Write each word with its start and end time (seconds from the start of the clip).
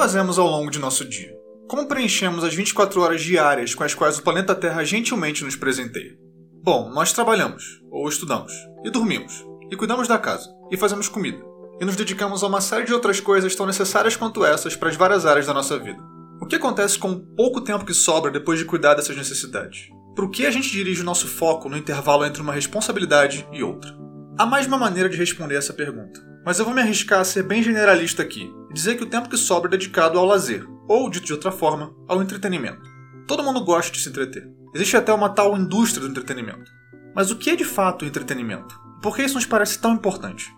fazemos 0.00 0.38
ao 0.38 0.46
longo 0.46 0.70
de 0.70 0.78
nosso 0.78 1.04
dia? 1.04 1.30
Como 1.68 1.86
preenchemos 1.86 2.42
as 2.42 2.54
24 2.54 3.02
horas 3.02 3.20
diárias 3.20 3.74
com 3.74 3.84
as 3.84 3.92
quais 3.92 4.18
o 4.18 4.22
planeta 4.22 4.54
Terra 4.54 4.82
gentilmente 4.82 5.44
nos 5.44 5.56
presenteia? 5.56 6.16
Bom, 6.64 6.90
nós 6.90 7.12
trabalhamos, 7.12 7.82
ou 7.90 8.08
estudamos, 8.08 8.50
e 8.82 8.88
dormimos, 8.88 9.44
e 9.70 9.76
cuidamos 9.76 10.08
da 10.08 10.16
casa, 10.16 10.48
e 10.70 10.76
fazemos 10.78 11.06
comida, 11.06 11.44
e 11.78 11.84
nos 11.84 11.96
dedicamos 11.96 12.42
a 12.42 12.46
uma 12.46 12.62
série 12.62 12.86
de 12.86 12.94
outras 12.94 13.20
coisas 13.20 13.54
tão 13.54 13.66
necessárias 13.66 14.16
quanto 14.16 14.42
essas 14.42 14.74
para 14.74 14.88
as 14.88 14.96
várias 14.96 15.26
áreas 15.26 15.44
da 15.44 15.52
nossa 15.52 15.78
vida. 15.78 16.02
O 16.40 16.46
que 16.46 16.56
acontece 16.56 16.98
com 16.98 17.10
o 17.10 17.20
pouco 17.36 17.60
tempo 17.60 17.84
que 17.84 17.92
sobra 17.92 18.30
depois 18.30 18.58
de 18.58 18.64
cuidar 18.64 18.94
dessas 18.94 19.18
necessidades? 19.18 19.90
Por 20.16 20.30
que 20.30 20.46
a 20.46 20.50
gente 20.50 20.70
dirige 20.70 21.02
o 21.02 21.04
nosso 21.04 21.28
foco 21.28 21.68
no 21.68 21.76
intervalo 21.76 22.24
entre 22.24 22.40
uma 22.40 22.54
responsabilidade 22.54 23.46
e 23.52 23.62
outra? 23.62 23.94
Há 24.38 24.46
mais 24.46 24.66
uma 24.66 24.78
maneira 24.78 25.10
de 25.10 25.18
responder 25.18 25.56
essa 25.56 25.74
pergunta, 25.74 26.18
mas 26.42 26.58
eu 26.58 26.64
vou 26.64 26.72
me 26.72 26.80
arriscar 26.80 27.20
a 27.20 27.24
ser 27.24 27.42
bem 27.42 27.62
generalista 27.62 28.22
aqui 28.22 28.50
e 28.70 28.72
dizer 28.72 28.96
que 28.96 29.02
o 29.02 29.08
tempo 29.08 29.28
que 29.28 29.36
sobra 29.36 29.68
é 29.68 29.72
dedicado 29.72 30.18
ao 30.18 30.24
lazer, 30.24 30.66
ou, 30.88 31.10
dito 31.10 31.26
de 31.26 31.32
outra 31.32 31.50
forma, 31.50 31.94
ao 32.08 32.22
entretenimento. 32.22 32.88
Todo 33.26 33.42
mundo 33.42 33.64
gosta 33.64 33.92
de 33.92 34.00
se 34.00 34.08
entreter. 34.08 34.48
Existe 34.74 34.96
até 34.96 35.12
uma 35.12 35.28
tal 35.28 35.56
indústria 35.56 36.06
do 36.06 36.10
entretenimento. 36.10 36.70
Mas 37.14 37.30
o 37.30 37.36
que 37.36 37.50
é 37.50 37.56
de 37.56 37.64
fato 37.64 38.04
o 38.04 38.08
entretenimento? 38.08 38.80
Por 39.02 39.16
que 39.16 39.22
isso 39.22 39.34
nos 39.34 39.46
parece 39.46 39.80
tão 39.80 39.94
importante? 39.94 40.54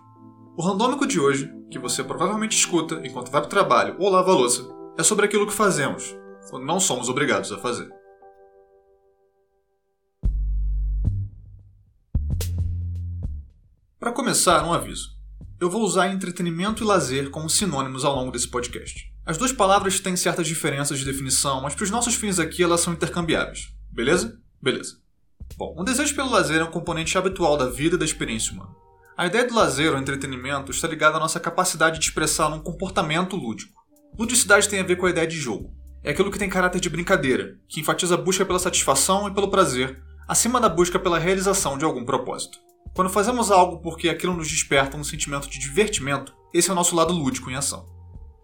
O 0.55 0.61
randômico 0.61 1.07
de 1.07 1.19
hoje, 1.19 1.51
que 1.71 1.79
você 1.79 2.03
provavelmente 2.03 2.55
escuta 2.55 3.01
enquanto 3.03 3.31
vai 3.31 3.41
para 3.41 3.47
o 3.47 3.49
trabalho 3.49 3.95
ou 3.97 4.09
lava 4.09 4.31
a 4.31 4.35
louça, 4.35 4.67
é 4.97 5.01
sobre 5.01 5.25
aquilo 5.25 5.47
que 5.47 5.53
fazemos, 5.53 6.15
quando 6.49 6.65
não 6.65 6.79
somos 6.79 7.09
obrigados 7.09 7.51
a 7.51 7.57
fazer. 7.57 7.89
Para 13.99 14.11
começar, 14.11 14.63
um 14.63 14.73
aviso. 14.73 15.22
Eu 15.63 15.69
vou 15.69 15.81
usar 15.81 16.11
entretenimento 16.11 16.83
e 16.83 16.85
lazer 16.85 17.29
como 17.29 17.49
sinônimos 17.49 18.03
ao 18.03 18.13
longo 18.13 18.33
desse 18.33 18.49
podcast. 18.49 19.09
As 19.25 19.37
duas 19.37 19.53
palavras 19.53 19.97
têm 19.97 20.13
certas 20.17 20.45
diferenças 20.45 20.99
de 20.99 21.05
definição, 21.05 21.61
mas 21.61 21.73
para 21.73 21.85
os 21.85 21.89
nossos 21.89 22.15
fins 22.15 22.37
aqui 22.37 22.61
elas 22.61 22.81
são 22.81 22.91
intercambiáveis. 22.91 23.69
Beleza? 23.89 24.37
Beleza. 24.61 24.97
Bom, 25.55 25.73
o 25.77 25.83
desejo 25.85 26.13
pelo 26.15 26.29
lazer 26.29 26.59
é 26.59 26.65
um 26.65 26.69
componente 26.69 27.17
habitual 27.17 27.55
da 27.55 27.69
vida 27.69 27.95
e 27.95 27.97
da 27.97 28.03
experiência 28.03 28.51
humana. 28.51 28.71
A 29.15 29.25
ideia 29.25 29.47
do 29.47 29.55
lazer 29.55 29.93
ou 29.93 29.97
entretenimento 29.97 30.69
está 30.69 30.85
ligada 30.85 31.15
à 31.15 31.19
nossa 31.21 31.39
capacidade 31.39 31.97
de 31.97 32.07
expressar 32.07 32.49
um 32.49 32.59
comportamento 32.59 33.37
lúdico. 33.37 33.81
Ludicidade 34.19 34.67
tem 34.67 34.81
a 34.81 34.83
ver 34.83 34.97
com 34.97 35.05
a 35.05 35.11
ideia 35.11 35.25
de 35.25 35.37
jogo. 35.37 35.73
É 36.03 36.11
aquilo 36.11 36.29
que 36.29 36.37
tem 36.37 36.49
caráter 36.49 36.81
de 36.81 36.89
brincadeira, 36.89 37.57
que 37.69 37.79
enfatiza 37.79 38.15
a 38.15 38.17
busca 38.17 38.45
pela 38.45 38.59
satisfação 38.59 39.29
e 39.29 39.33
pelo 39.33 39.49
prazer, 39.49 40.03
acima 40.27 40.59
da 40.59 40.67
busca 40.67 40.99
pela 40.99 41.17
realização 41.17 41.77
de 41.77 41.85
algum 41.85 42.03
propósito. 42.03 42.59
Quando 42.93 43.09
fazemos 43.09 43.49
algo 43.49 43.79
porque 43.79 44.07
aquilo 44.07 44.35
nos 44.35 44.47
desperta 44.47 44.95
um 44.95 45.03
sentimento 45.03 45.49
de 45.49 45.57
divertimento, 45.57 46.35
esse 46.53 46.69
é 46.69 46.73
o 46.73 46.75
nosso 46.75 46.95
lado 46.95 47.11
lúdico 47.11 47.49
em 47.49 47.55
ação. 47.55 47.87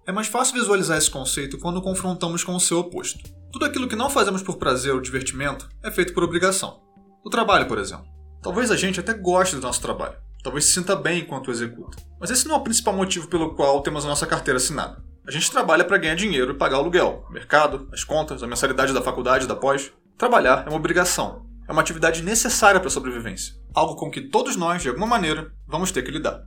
É 0.07 0.11
mais 0.11 0.25
fácil 0.25 0.55
visualizar 0.55 0.97
esse 0.97 1.11
conceito 1.11 1.59
quando 1.59 1.83
confrontamos 1.83 2.43
com 2.43 2.55
o 2.55 2.59
seu 2.59 2.79
oposto. 2.79 3.29
Tudo 3.51 3.65
aquilo 3.65 3.87
que 3.87 3.95
não 3.95 4.09
fazemos 4.09 4.41
por 4.41 4.57
prazer 4.57 4.91
ou 4.91 4.99
divertimento 4.99 5.69
é 5.83 5.91
feito 5.91 6.15
por 6.15 6.23
obrigação. 6.23 6.81
O 7.23 7.29
trabalho, 7.29 7.67
por 7.67 7.77
exemplo. 7.77 8.07
Talvez 8.41 8.71
a 8.71 8.75
gente 8.75 8.99
até 8.99 9.13
goste 9.13 9.55
do 9.55 9.61
nosso 9.61 9.81
trabalho, 9.81 10.17
talvez 10.43 10.65
se 10.65 10.71
sinta 10.71 10.95
bem 10.95 11.19
enquanto 11.19 11.49
o 11.49 11.51
executa. 11.51 12.01
Mas 12.19 12.31
esse 12.31 12.47
não 12.47 12.55
é 12.55 12.57
o 12.57 12.63
principal 12.63 12.95
motivo 12.95 13.27
pelo 13.27 13.53
qual 13.53 13.81
temos 13.81 14.03
a 14.03 14.07
nossa 14.07 14.25
carteira 14.25 14.57
assinada. 14.57 15.03
A 15.27 15.31
gente 15.31 15.51
trabalha 15.51 15.83
para 15.83 15.97
ganhar 15.97 16.15
dinheiro 16.15 16.53
e 16.53 16.57
pagar 16.57 16.77
o 16.77 16.79
aluguel, 16.79 17.23
o 17.29 17.31
mercado, 17.31 17.87
as 17.93 18.03
contas, 18.03 18.41
a 18.41 18.47
mensalidade 18.47 18.93
da 18.93 19.01
faculdade, 19.01 19.45
da 19.45 19.55
pós. 19.55 19.91
Trabalhar 20.17 20.63
é 20.65 20.69
uma 20.69 20.77
obrigação, 20.77 21.45
é 21.69 21.71
uma 21.71 21.81
atividade 21.81 22.23
necessária 22.23 22.79
para 22.79 22.87
a 22.87 22.91
sobrevivência, 22.91 23.53
algo 23.75 23.95
com 23.95 24.09
que 24.09 24.21
todos 24.21 24.55
nós, 24.55 24.81
de 24.81 24.89
alguma 24.89 25.05
maneira, 25.05 25.53
vamos 25.67 25.91
ter 25.91 26.01
que 26.01 26.09
lidar. 26.09 26.43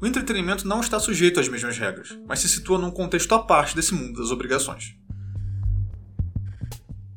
O 0.00 0.06
entretenimento 0.06 0.68
não 0.68 0.80
está 0.80 1.00
sujeito 1.00 1.40
às 1.40 1.48
mesmas 1.48 1.76
regras, 1.76 2.16
mas 2.28 2.38
se 2.38 2.48
situa 2.48 2.78
num 2.78 2.92
contexto 2.92 3.34
à 3.34 3.40
parte 3.40 3.74
desse 3.74 3.92
mundo 3.92 4.20
das 4.20 4.30
obrigações. 4.30 4.94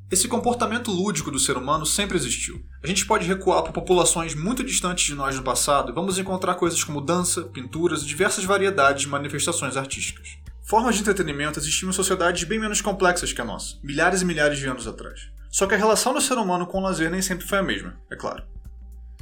Esse 0.10 0.28
comportamento 0.28 0.92
lúdico 0.92 1.30
do 1.30 1.38
ser 1.38 1.56
humano 1.56 1.86
sempre 1.86 2.18
existiu. 2.18 2.66
A 2.84 2.88
gente 2.88 3.06
pode 3.06 3.28
recuar 3.28 3.62
para 3.62 3.72
populações 3.72 4.34
muito 4.34 4.64
distantes 4.64 5.06
de 5.06 5.14
nós 5.14 5.36
no 5.36 5.44
passado 5.44 5.92
e 5.92 5.96
vamos 5.96 6.18
encontrar 6.18 6.56
coisas 6.56 6.84
como 6.84 7.00
dança, 7.00 7.44
pinturas 7.44 8.02
e 8.02 8.08
diversas 8.08 8.44
variedades 8.44 9.04
de 9.04 9.08
manifestações 9.08 9.78
artísticas. 9.78 10.40
Formas 10.66 10.96
de 10.96 11.02
entretenimento 11.02 11.60
existiam 11.60 11.92
em 11.92 11.94
sociedades 11.94 12.44
bem 12.44 12.60
menos 12.60 12.82
complexas 12.82 13.32
que 13.32 13.40
a 13.40 13.46
nossa, 13.46 13.76
milhares 13.84 14.24
e 14.24 14.26
milhares 14.26 14.58
de 14.58 14.66
anos 14.66 14.88
atrás. 14.88 15.30
Só 15.52 15.68
que 15.68 15.76
a 15.76 15.78
relação 15.78 16.12
do 16.12 16.20
ser 16.20 16.40
humano 16.40 16.66
com 16.66 16.80
o 16.80 16.82
lazer 16.82 17.12
nem 17.12 17.22
sempre 17.22 17.46
foi 17.46 17.60
a 17.60 17.64
mesma, 17.64 17.96
é 18.10 18.16
claro. 18.16 18.44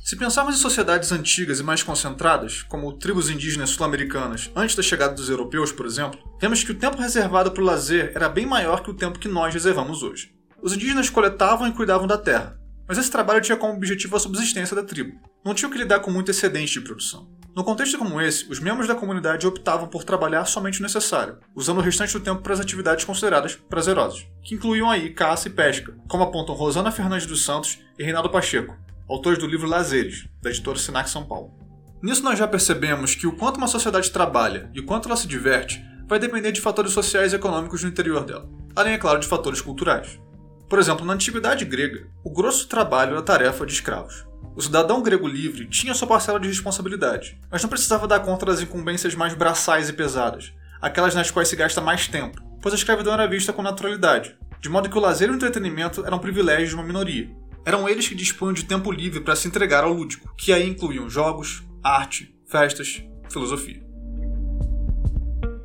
Se 0.01 0.15
pensarmos 0.15 0.55
em 0.55 0.57
sociedades 0.57 1.11
antigas 1.11 1.59
e 1.59 1.63
mais 1.63 1.83
concentradas, 1.83 2.63
como 2.63 2.93
tribos 2.93 3.29
indígenas 3.29 3.71
sul-americanas 3.71 4.51
antes 4.55 4.73
da 4.73 4.81
chegada 4.81 5.15
dos 5.15 5.29
europeus, 5.29 5.69
por 5.69 5.85
exemplo, 5.85 6.17
vemos 6.39 6.63
que 6.63 6.71
o 6.71 6.75
tempo 6.75 6.97
reservado 6.97 7.51
para 7.51 7.61
o 7.61 7.65
lazer 7.65 8.13
era 8.15 8.29
bem 8.29 8.45
maior 8.45 8.81
que 8.81 8.91
o 8.91 8.95
tempo 8.95 9.19
que 9.19 9.27
nós 9.27 9.53
reservamos 9.53 10.01
hoje. 10.01 10.33
Os 10.61 10.71
indígenas 10.71 11.09
coletavam 11.09 11.67
e 11.67 11.73
cuidavam 11.73 12.07
da 12.07 12.17
terra, 12.17 12.57
mas 12.87 12.97
esse 12.97 13.11
trabalho 13.11 13.41
tinha 13.41 13.57
como 13.57 13.73
objetivo 13.73 14.15
a 14.15 14.19
subsistência 14.19 14.77
da 14.77 14.83
tribo. 14.83 15.19
Não 15.43 15.53
tinham 15.53 15.69
que 15.69 15.77
lidar 15.77 15.99
com 15.99 16.09
muito 16.09 16.31
excedente 16.31 16.71
de 16.71 16.81
produção. 16.81 17.29
No 17.55 17.63
contexto 17.63 17.99
como 17.99 18.19
esse, 18.19 18.51
os 18.51 18.59
membros 18.59 18.87
da 18.87 18.95
comunidade 18.95 19.45
optavam 19.45 19.87
por 19.87 20.03
trabalhar 20.03 20.45
somente 20.45 20.79
o 20.79 20.83
necessário, 20.83 21.37
usando 21.53 21.77
o 21.77 21.81
restante 21.81 22.13
do 22.13 22.19
tempo 22.19 22.41
para 22.41 22.53
as 22.53 22.59
atividades 22.59 23.05
consideradas 23.05 23.55
prazerosas, 23.55 24.25
que 24.41 24.55
incluíam 24.55 24.89
aí 24.89 25.11
caça 25.11 25.47
e 25.47 25.51
pesca, 25.51 25.95
como 26.07 26.23
apontam 26.23 26.55
Rosana 26.55 26.91
Fernandes 26.91 27.27
dos 27.27 27.45
Santos 27.45 27.79
e 27.99 28.03
Reinaldo 28.03 28.31
Pacheco, 28.31 28.75
autores 29.07 29.37
do 29.37 29.45
livro 29.45 29.67
Lazeres, 29.67 30.27
da 30.41 30.49
editora 30.49 30.79
Sinac 30.79 31.07
São 31.07 31.25
Paulo. 31.25 31.53
Nisso 32.01 32.23
nós 32.23 32.39
já 32.39 32.47
percebemos 32.47 33.13
que 33.13 33.27
o 33.27 33.35
quanto 33.37 33.57
uma 33.57 33.67
sociedade 33.67 34.09
trabalha 34.09 34.71
e 34.73 34.79
o 34.79 34.85
quanto 34.85 35.07
ela 35.07 35.15
se 35.15 35.27
diverte 35.27 35.79
vai 36.07 36.17
depender 36.17 36.51
de 36.51 36.59
fatores 36.59 36.91
sociais 36.91 37.33
e 37.33 37.35
econômicos 37.35 37.83
no 37.83 37.89
interior 37.89 38.25
dela, 38.25 38.49
além, 38.75 38.93
é 38.93 38.97
claro, 38.97 39.19
de 39.19 39.27
fatores 39.27 39.61
culturais. 39.61 40.19
Por 40.67 40.79
exemplo, 40.79 41.05
na 41.05 41.13
antiguidade 41.13 41.65
grega, 41.65 42.07
o 42.23 42.31
grosso 42.31 42.67
trabalho 42.67 43.11
era 43.11 43.21
tarefa 43.21 43.63
de 43.63 43.73
escravos. 43.73 44.25
O 44.55 44.61
cidadão 44.61 45.01
grego 45.01 45.27
livre 45.27 45.67
tinha 45.67 45.95
sua 45.95 46.07
parcela 46.07 46.39
de 46.39 46.47
responsabilidade, 46.47 47.39
mas 47.49 47.63
não 47.63 47.69
precisava 47.69 48.07
dar 48.07 48.19
conta 48.19 48.45
das 48.45 48.61
incumbências 48.61 49.15
mais 49.15 49.33
braçais 49.33 49.89
e 49.89 49.93
pesadas, 49.93 50.53
aquelas 50.79 51.15
nas 51.15 51.31
quais 51.31 51.47
se 51.47 51.55
gasta 51.55 51.81
mais 51.81 52.07
tempo, 52.07 52.39
pois 52.61 52.73
a 52.73 52.77
escravidão 52.77 53.13
era 53.13 53.27
vista 53.27 53.51
com 53.51 53.63
naturalidade, 53.63 54.37
de 54.61 54.69
modo 54.69 54.89
que 54.89 54.97
o 54.97 55.01
lazer 55.01 55.29
e 55.29 55.31
o 55.31 55.35
entretenimento 55.35 56.05
eram 56.05 56.19
privilégios 56.19 56.69
de 56.69 56.75
uma 56.75 56.83
minoria. 56.83 57.29
Eram 57.65 57.89
eles 57.89 58.07
que 58.07 58.13
dispunham 58.13 58.53
de 58.53 58.65
tempo 58.65 58.91
livre 58.91 59.21
para 59.21 59.35
se 59.35 59.47
entregar 59.47 59.83
ao 59.83 59.93
lúdico, 59.93 60.33
que 60.37 60.53
aí 60.53 60.69
incluíam 60.69 61.09
jogos, 61.09 61.63
arte, 61.83 62.35
festas, 62.45 63.01
filosofia. 63.29 63.83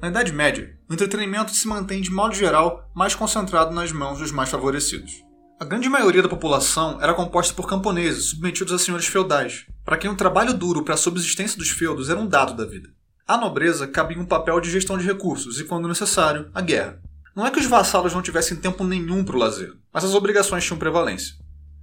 Na 0.01 0.09
Idade 0.09 0.33
Média, 0.33 0.79
o 0.89 0.95
entretenimento 0.95 1.53
se 1.53 1.69
mantém 1.69 2.01
de 2.01 2.11
modo 2.11 2.35
geral 2.35 2.89
mais 2.95 3.15
concentrado 3.15 3.75
nas 3.75 3.93
mãos 3.93 4.19
dos 4.19 4.33
mais 4.33 4.49
favorecidos. 4.49 5.28
A 5.61 5.65
grande 5.65 5.89
maioria 5.89 6.23
da 6.23 6.29
população 6.29 7.03
era 7.03 7.13
composta 7.13 7.53
por 7.53 7.69
camponeses 7.69 8.27
submetidos 8.27 8.73
a 8.73 8.79
senhores 8.79 9.09
feudais, 9.09 9.67
para 9.85 9.97
quem 9.97 10.09
o 10.09 10.15
trabalho 10.15 10.55
duro 10.55 10.85
para 10.85 10.95
a 10.95 10.97
subsistência 10.97 11.59
dos 11.59 11.71
feudos 11.71 12.09
era 12.09 12.21
um 12.21 12.29
dado 12.29 12.55
da 12.55 12.65
vida. 12.65 12.91
À 13.27 13.37
nobreza 13.37 13.89
cabia 13.89 14.21
um 14.21 14.25
papel 14.25 14.61
de 14.61 14.71
gestão 14.71 14.97
de 14.97 15.05
recursos 15.05 15.59
e, 15.59 15.65
quando 15.65 15.89
necessário, 15.89 16.49
a 16.55 16.61
guerra. 16.61 17.03
Não 17.35 17.45
é 17.45 17.51
que 17.51 17.59
os 17.59 17.67
vassalos 17.67 18.15
não 18.15 18.23
tivessem 18.23 18.57
tempo 18.57 18.85
nenhum 18.85 19.25
para 19.25 19.35
o 19.35 19.39
lazer, 19.39 19.73
mas 19.93 20.05
as 20.05 20.15
obrigações 20.15 20.65
tinham 20.65 20.79
prevalência. 20.79 21.35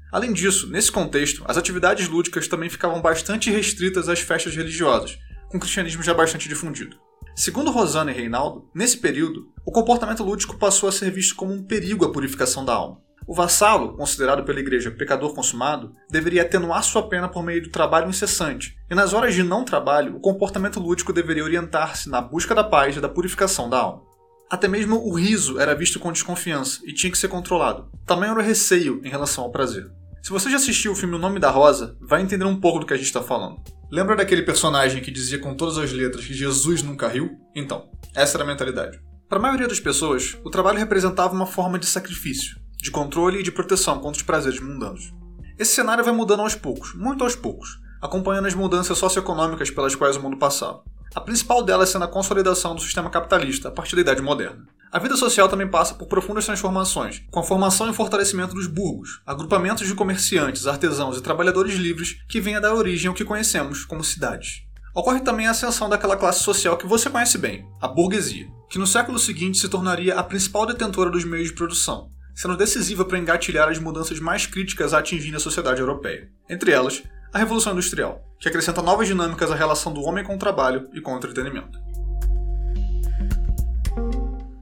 Além 0.10 0.32
disso, 0.32 0.70
nesse 0.70 0.90
contexto, 0.90 1.44
as 1.46 1.58
atividades 1.58 2.08
lúdicas 2.08 2.48
também 2.48 2.70
ficavam 2.70 3.02
bastante 3.02 3.52
restritas 3.52 4.08
às 4.08 4.22
festas 4.22 4.56
religiosas, 4.56 5.20
com 5.50 5.58
o 5.58 5.60
cristianismo 5.60 6.02
já 6.02 6.14
bastante 6.14 6.48
difundido. 6.48 6.96
Segundo 7.36 7.72
Rosana 7.72 8.12
e 8.12 8.16
Reinaldo, 8.16 8.70
nesse 8.74 8.98
período, 8.98 9.52
o 9.66 9.72
comportamento 9.72 10.24
lúdico 10.24 10.58
passou 10.58 10.88
a 10.88 10.94
ser 10.94 11.12
visto 11.12 11.36
como 11.36 11.52
um 11.52 11.62
perigo 11.62 12.06
à 12.06 12.12
purificação 12.14 12.64
da 12.64 12.74
alma. 12.74 13.04
O 13.28 13.34
vassalo, 13.34 13.98
considerado 13.98 14.44
pela 14.44 14.60
igreja 14.60 14.92
pecador 14.92 15.34
consumado, 15.34 15.94
deveria 16.10 16.44
atenuar 16.44 16.84
sua 16.84 17.10
pena 17.10 17.28
por 17.28 17.44
meio 17.44 17.64
do 17.64 17.72
trabalho 17.72 18.08
incessante, 18.08 18.78
e 18.90 18.94
nas 18.94 19.14
horas 19.14 19.34
de 19.34 19.42
não 19.42 19.66
trabalho, 19.66 20.16
o 20.16 20.20
comportamento 20.20 20.80
lúdico 20.80 21.12
deveria 21.12 21.44
orientar-se 21.44 22.08
na 22.08 22.22
busca 22.22 22.54
da 22.54 22.64
paz 22.64 22.96
e 22.96 23.02
da 23.02 23.10
purificação 23.10 23.68
da 23.68 23.80
alma. 23.80 24.04
Até 24.48 24.68
mesmo 24.68 24.98
o 24.98 25.14
riso 25.16 25.60
era 25.60 25.74
visto 25.74 26.00
com 26.00 26.12
desconfiança 26.12 26.80
e 26.86 26.94
tinha 26.94 27.12
que 27.12 27.18
ser 27.18 27.28
controlado. 27.28 27.90
Tamanho 28.06 28.32
era 28.32 28.42
o 28.42 28.44
receio 28.44 29.02
em 29.04 29.10
relação 29.10 29.44
ao 29.44 29.52
prazer. 29.52 29.90
Se 30.22 30.30
você 30.30 30.50
já 30.50 30.58
assistiu 30.58 30.92
o 30.92 30.96
filme 30.96 31.16
O 31.16 31.20
Nome 31.20 31.40
da 31.40 31.50
Rosa, 31.50 31.98
vai 32.00 32.22
entender 32.22 32.46
um 32.46 32.60
pouco 32.60 32.80
do 32.80 32.86
que 32.86 32.94
a 32.94 32.98
gente 32.98 33.08
está 33.08 33.24
falando. 33.24 33.62
Lembra 33.92 34.16
daquele 34.16 34.44
personagem 34.44 35.02
que 35.02 35.12
dizia 35.12 35.40
com 35.40 35.56
todas 35.56 35.78
as 35.78 35.92
letras 35.92 36.26
que 36.26 36.34
Jesus 36.34 36.84
nunca 36.84 37.08
riu? 37.08 37.32
Então, 37.56 37.90
essa 38.14 38.38
era 38.38 38.44
a 38.44 38.48
mentalidade. 38.48 39.00
Para 39.28 39.40
a 39.40 39.42
maioria 39.42 39.68
das 39.68 39.80
pessoas, 39.80 40.38
o 40.44 40.50
trabalho 40.50 40.78
representava 40.78 41.34
uma 41.34 41.46
forma 41.46 41.80
de 41.80 41.86
sacrifício, 41.86 42.58
de 42.78 42.92
controle 42.92 43.40
e 43.40 43.44
de 43.44 43.52
proteção 43.52 44.00
contra 44.00 44.18
os 44.18 44.24
prazeres 44.24 44.60
mundanos. 44.60 45.14
Esse 45.58 45.74
cenário 45.74 46.04
vai 46.04 46.14
mudando 46.14 46.42
aos 46.42 46.56
poucos, 46.56 46.94
muito 46.94 47.24
aos 47.24 47.36
poucos, 47.36 47.80
acompanhando 48.02 48.48
as 48.48 48.54
mudanças 48.54 48.98
socioeconômicas 48.98 49.72
pelas 49.72 49.96
quais 49.96 50.18
o 50.18 50.22
mundo 50.22 50.38
passava. 50.38 50.84
A 51.16 51.22
principal 51.22 51.64
delas 51.64 51.90
sendo 51.90 52.04
a 52.04 52.10
consolidação 52.10 52.76
do 52.76 52.82
sistema 52.82 53.10
capitalista 53.10 53.70
a 53.70 53.72
partir 53.72 53.96
da 53.96 54.02
Idade 54.02 54.22
Moderna. 54.22 54.68
A 54.92 55.00
vida 55.00 55.16
social 55.16 55.48
também 55.48 55.68
passa 55.68 55.94
por 55.94 56.08
profundas 56.08 56.46
transformações, 56.46 57.24
com 57.32 57.40
a 57.40 57.44
formação 57.44 57.90
e 57.90 57.94
fortalecimento 57.94 58.54
dos 58.54 58.68
burgos, 58.68 59.22
agrupamentos 59.26 59.88
de 59.88 59.96
comerciantes, 59.96 60.68
artesãos 60.68 61.18
e 61.18 61.22
trabalhadores 61.22 61.76
livres 61.76 62.18
que 62.28 62.42
vêm 62.42 62.56
a 62.56 62.60
dar 62.60 62.74
origem 62.74 63.08
ao 63.08 63.14
que 63.14 63.26
conhecemos 63.26 63.86
como 63.86 64.04
cidades. 64.04 64.64
Ocorre 64.94 65.20
também 65.20 65.48
a 65.48 65.52
ascensão 65.52 65.90
daquela 65.90 66.16
classe 66.16 66.44
social 66.44 66.78
que 66.78 66.88
você 66.88 67.10
conhece 67.10 67.38
bem, 67.38 67.68
a 67.82 67.88
burguesia, 67.88 68.48
que 68.70 68.80
no 68.80 68.88
século 68.88 69.20
seguinte 69.20 69.58
se 69.58 69.68
tornaria 69.68 70.16
a 70.16 70.24
principal 70.24 70.66
detentora 70.66 71.10
dos 71.10 71.26
meios 71.26 71.50
de 71.50 71.56
produção, 71.56 72.10
sendo 72.36 72.58
decisiva 72.58 73.06
para 73.06 73.18
engatilhar 73.18 73.70
as 73.70 73.80
mudanças 73.80 74.20
mais 74.20 74.46
críticas 74.46 74.94
a 74.94 75.00
atingir 75.00 75.34
a 75.34 75.40
sociedade 75.40 75.80
europeia. 75.80 76.30
Entre 76.50 76.72
elas, 76.72 77.02
a 77.34 77.40
Revolução 77.40 77.72
Industrial, 77.72 78.22
que 78.40 78.50
acrescenta 78.50 78.82
novas 78.82 79.08
dinâmicas 79.08 79.50
à 79.50 79.56
relação 79.56 79.94
do 79.94 80.02
homem 80.02 80.24
com 80.24 80.36
o 80.36 80.40
trabalho 80.40 80.90
e 80.94 81.00
com 81.00 81.14
o 81.14 81.18
entretenimento. 81.18 81.80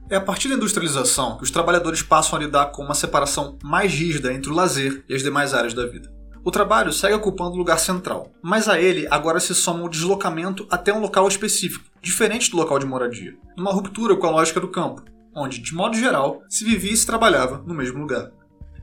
É 0.08 0.16
a 0.16 0.20
partir 0.20 0.48
da 0.48 0.54
industrialização 0.54 1.36
que 1.36 1.42
os 1.42 1.50
trabalhadores 1.50 2.02
passam 2.02 2.38
a 2.38 2.42
lidar 2.42 2.66
com 2.66 2.84
uma 2.84 2.94
separação 2.94 3.58
mais 3.62 3.92
rígida 3.92 4.32
entre 4.32 4.50
o 4.50 4.54
lazer 4.54 5.04
e 5.08 5.14
as 5.14 5.22
demais 5.22 5.52
áreas 5.52 5.74
da 5.74 5.86
vida. 5.86 6.12
O 6.44 6.50
trabalho 6.50 6.92
segue 6.92 7.14
ocupando 7.14 7.54
o 7.54 7.58
lugar 7.58 7.78
central, 7.78 8.30
mas 8.42 8.68
a 8.68 8.78
ele 8.78 9.08
agora 9.10 9.40
se 9.40 9.54
soma 9.54 9.82
o 9.82 9.88
deslocamento 9.88 10.66
até 10.70 10.92
um 10.92 11.00
local 11.00 11.26
específico, 11.26 11.86
diferente 12.02 12.50
do 12.50 12.58
local 12.58 12.78
de 12.78 12.84
moradia, 12.84 13.34
numa 13.56 13.72
ruptura 13.72 14.14
com 14.14 14.26
a 14.26 14.30
lógica 14.30 14.60
do 14.60 14.68
campo, 14.68 15.02
onde, 15.34 15.60
de 15.60 15.74
modo 15.74 15.96
geral, 15.96 16.42
se 16.48 16.64
vivia 16.64 16.92
e 16.92 16.96
se 16.96 17.06
trabalhava 17.06 17.62
no 17.66 17.74
mesmo 17.74 17.98
lugar. 17.98 18.30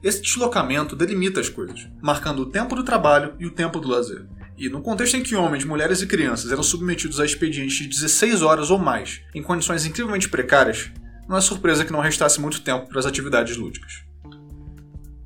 Esse 0.03 0.21
deslocamento 0.21 0.95
delimita 0.95 1.39
as 1.39 1.50
coisas, 1.50 1.88
marcando 2.01 2.39
o 2.39 2.45
tempo 2.48 2.75
do 2.75 2.83
trabalho 2.83 3.36
e 3.39 3.45
o 3.45 3.51
tempo 3.51 3.80
do 3.80 3.88
lazer. 3.88 4.27
E 4.57 4.68
no 4.68 4.81
contexto 4.81 5.15
em 5.15 5.24
que 5.24 5.36
homens, 5.36 5.63
mulheres 5.63 6.01
e 6.01 6.07
crianças 6.07 6.51
eram 6.51 6.63
submetidos 6.63 7.19
a 7.19 7.25
expedientes 7.25 7.77
de 7.77 7.88
16 7.88 8.42
horas 8.42 8.69
ou 8.69 8.77
mais, 8.77 9.21
em 9.33 9.42
condições 9.42 9.86
incrivelmente 9.86 10.30
precárias, 10.30 10.92
não 11.27 11.38
é 11.38 11.42
surpresa 11.42 11.86
que 11.86 11.92
não 11.92 12.00
restasse 12.00 12.42
muito 12.42 12.62
tempo 12.62 12.88
para 12.88 13.00
as 13.00 13.06
atividades 13.06 13.56
lúdicas. 13.56 14.03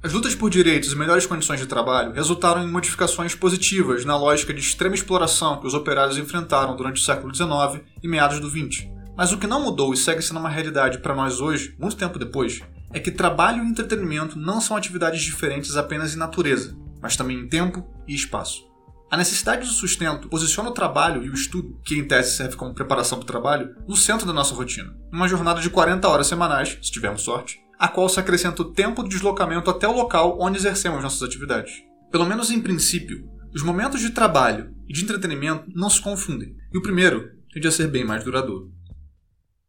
As 0.05 0.13
lutas 0.13 0.35
por 0.35 0.51
direitos 0.51 0.93
e 0.93 0.95
melhores 0.95 1.25
condições 1.25 1.59
de 1.59 1.65
trabalho 1.65 2.11
resultaram 2.11 2.61
em 2.61 2.71
modificações 2.71 3.33
positivas 3.33 4.05
na 4.05 4.15
lógica 4.15 4.53
de 4.53 4.59
extrema 4.59 4.93
exploração 4.93 5.59
que 5.59 5.65
os 5.65 5.73
operários 5.73 6.19
enfrentaram 6.19 6.75
durante 6.75 7.01
o 7.01 7.03
século 7.03 7.33
XIX 7.33 7.83
e 8.03 8.07
meados 8.07 8.39
do 8.39 8.47
XX. 8.47 8.94
Mas 9.17 9.31
o 9.31 9.37
que 9.37 9.47
não 9.47 9.63
mudou 9.63 9.93
e 9.93 9.97
segue 9.97 10.21
sendo 10.21 10.39
uma 10.39 10.49
realidade 10.49 10.99
para 10.99 11.15
nós 11.15 11.39
hoje, 11.39 11.75
muito 11.79 11.95
tempo 11.95 12.19
depois, 12.19 12.61
é 12.93 12.99
que 12.99 13.11
trabalho 13.11 13.63
e 13.63 13.67
entretenimento 13.67 14.37
não 14.37 14.59
são 14.59 14.75
atividades 14.75 15.21
diferentes 15.21 15.77
apenas 15.77 16.13
em 16.13 16.17
natureza, 16.17 16.75
mas 17.01 17.15
também 17.15 17.39
em 17.39 17.47
tempo 17.47 17.85
e 18.07 18.13
espaço. 18.13 18.65
A 19.09 19.17
necessidade 19.17 19.65
do 19.65 19.73
sustento 19.73 20.27
posiciona 20.27 20.69
o 20.69 20.73
trabalho 20.73 21.23
e 21.23 21.29
o 21.29 21.33
estudo, 21.33 21.79
que 21.85 21.95
em 21.95 22.05
tese 22.05 22.35
serve 22.35 22.55
como 22.55 22.73
preparação 22.73 23.17
para 23.19 23.23
o 23.23 23.27
trabalho, 23.27 23.75
no 23.87 23.95
centro 23.95 24.25
da 24.25 24.33
nossa 24.33 24.53
rotina. 24.53 24.93
Uma 25.11 25.27
jornada 25.27 25.61
de 25.61 25.69
40 25.69 26.07
horas 26.07 26.27
semanais, 26.27 26.77
se 26.81 26.91
tivermos 26.91 27.21
sorte, 27.21 27.59
a 27.79 27.87
qual 27.87 28.09
se 28.09 28.19
acrescenta 28.19 28.61
o 28.61 28.73
tempo 28.73 29.03
de 29.03 29.09
deslocamento 29.09 29.69
até 29.69 29.87
o 29.87 29.93
local 29.93 30.37
onde 30.41 30.57
exercemos 30.57 31.03
nossas 31.03 31.21
atividades. 31.21 31.83
Pelo 32.11 32.25
menos 32.25 32.49
em 32.49 32.59
princípio, 32.61 33.29
os 33.53 33.61
momentos 33.61 34.01
de 34.01 34.09
trabalho 34.09 34.73
e 34.87 34.93
de 34.93 35.03
entretenimento 35.03 35.65
não 35.73 35.89
se 35.89 36.01
confundem, 36.01 36.55
e 36.73 36.77
o 36.77 36.81
primeiro 36.81 37.29
tende 37.53 37.67
a 37.67 37.71
ser 37.71 37.87
bem 37.87 38.03
mais 38.03 38.23
duradouro. 38.23 38.74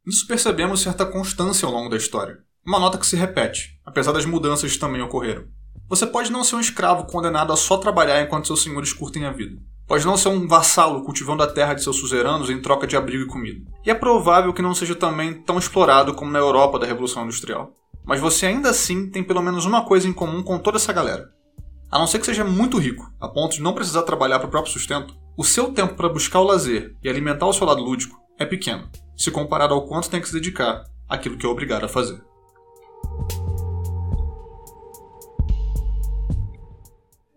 Nisso 0.07 0.27
percebemos 0.27 0.81
certa 0.81 1.05
constância 1.05 1.67
ao 1.67 1.73
longo 1.73 1.89
da 1.89 1.97
história, 1.97 2.39
uma 2.65 2.79
nota 2.79 2.99
que 2.99 3.07
se 3.07 3.17
repete, 3.17 3.81
apesar 3.85 4.13
das 4.13 4.25
mudanças 4.25 4.73
que 4.73 4.79
também 4.79 5.03
ocorreram. 5.03 5.45
Você 5.89 6.07
pode 6.07 6.31
não 6.31 6.45
ser 6.45 6.57
um 6.57 6.61
escravo 6.61 7.05
condenado 7.07 7.53
a 7.53 7.57
só 7.57 7.77
trabalhar 7.77 8.23
enquanto 8.23 8.47
seus 8.47 8.63
senhores 8.63 8.93
curtem 8.93 9.25
a 9.25 9.33
vida. 9.33 9.61
Pode 9.87 10.05
não 10.05 10.17
ser 10.17 10.29
um 10.29 10.47
vassalo 10.47 11.03
cultivando 11.05 11.43
a 11.43 11.47
terra 11.47 11.75
de 11.75 11.83
seus 11.83 11.97
suzeranos 11.97 12.51
em 12.51 12.61
troca 12.61 12.87
de 12.87 12.97
abrigo 12.97 13.25
e 13.25 13.29
comida. 13.29 13.61
E 13.85 13.91
é 13.91 13.95
provável 13.95 14.53
que 14.53 14.63
não 14.63 14.75
seja 14.75 14.95
também 14.95 15.35
tão 15.43 15.59
explorado 15.59 16.15
como 16.15 16.31
na 16.31 16.39
Europa 16.39 16.79
da 16.79 16.87
Revolução 16.87 17.25
Industrial 17.25 17.73
mas 18.07 18.21
você 18.21 18.47
ainda 18.47 18.71
assim 18.71 19.11
tem 19.11 19.23
pelo 19.23 19.43
menos 19.43 19.65
uma 19.65 19.85
coisa 19.85 20.09
em 20.09 20.13
comum 20.13 20.43
com 20.43 20.59
toda 20.59 20.77
essa 20.77 20.93
galera. 20.93 21.29
A 21.91 21.99
não 21.99 22.07
ser 22.07 22.21
que 22.21 22.27
seja 22.27 22.45
muito 22.45 22.79
rico, 22.79 23.11
a 23.21 23.29
ponto 23.29 23.57
de 23.57 23.63
não 23.63 23.73
precisar 23.73 24.03
trabalhar 24.03 24.39
para 24.39 24.47
o 24.47 24.51
próprio 24.51 24.73
sustento, 24.73 25.15
o 25.37 25.45
seu 25.45 25.73
tempo 25.73 25.95
para 25.95 26.09
buscar 26.09 26.41
o 26.41 26.45
lazer 26.45 26.95
e 27.03 27.09
alimentar 27.09 27.47
o 27.47 27.53
seu 27.53 27.67
lado 27.67 27.83
lúdico 27.83 28.17
é 28.39 28.45
pequeno, 28.45 28.89
se 29.17 29.31
comparado 29.31 29.73
ao 29.73 29.87
quanto 29.87 30.11
tem 30.11 30.21
que 30.21 30.29
se 30.29 30.35
dedicar 30.35 30.85
àquilo 31.09 31.39
que 31.39 31.47
é 31.47 31.49
obrigado 31.49 31.85
a 31.85 31.89
fazer. 31.89 32.23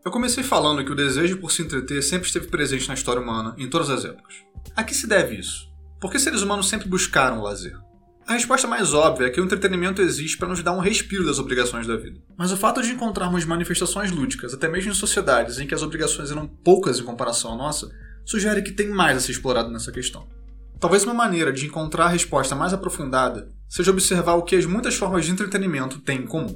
Eu 0.03 0.11
comecei 0.11 0.43
falando 0.43 0.83
que 0.83 0.91
o 0.91 0.95
desejo 0.95 1.37
por 1.37 1.51
se 1.51 1.61
entreter 1.61 2.01
sempre 2.01 2.27
esteve 2.27 2.47
presente 2.47 2.87
na 2.87 2.93
história 2.93 3.21
humana, 3.21 3.53
em 3.57 3.69
todas 3.69 3.89
as 3.89 4.05
épocas. 4.05 4.35
A 4.75 4.83
que 4.83 4.95
se 4.95 5.07
deve 5.07 5.35
isso? 5.35 5.69
Por 6.01 6.11
que 6.11 6.17
seres 6.17 6.41
humanos 6.41 6.67
sempre 6.67 6.87
buscaram 6.87 7.39
o 7.39 7.43
lazer? 7.43 7.77
A 8.25 8.33
resposta 8.33 8.67
mais 8.67 8.93
óbvia 8.93 9.27
é 9.27 9.29
que 9.29 9.41
o 9.41 9.43
entretenimento 9.43 10.01
existe 10.01 10.37
para 10.37 10.47
nos 10.47 10.61
dar 10.63 10.71
um 10.71 10.79
respiro 10.79 11.25
das 11.25 11.39
obrigações 11.39 11.87
da 11.87 11.97
vida. 11.97 12.19
Mas 12.37 12.51
o 12.51 12.57
fato 12.57 12.81
de 12.81 12.91
encontrarmos 12.91 13.43
manifestações 13.43 14.11
lúdicas, 14.11 14.53
até 14.53 14.67
mesmo 14.67 14.91
em 14.91 14.95
sociedades 14.95 15.59
em 15.59 15.67
que 15.67 15.73
as 15.73 15.81
obrigações 15.81 16.31
eram 16.31 16.47
poucas 16.47 16.99
em 16.99 17.03
comparação 17.03 17.53
à 17.53 17.55
nossa, 17.55 17.89
sugere 18.25 18.61
que 18.61 18.71
tem 18.71 18.89
mais 18.89 19.17
a 19.17 19.19
ser 19.19 19.31
explorado 19.31 19.71
nessa 19.71 19.91
questão. 19.91 20.27
Talvez 20.79 21.03
uma 21.03 21.13
maneira 21.13 21.51
de 21.51 21.65
encontrar 21.65 22.05
a 22.05 22.09
resposta 22.09 22.55
mais 22.55 22.71
aprofundada 22.71 23.49
seja 23.67 23.91
observar 23.91 24.35
o 24.35 24.43
que 24.43 24.55
as 24.55 24.65
muitas 24.65 24.95
formas 24.95 25.25
de 25.25 25.31
entretenimento 25.31 25.99
têm 25.99 26.19
em 26.19 26.25
comum. 26.25 26.55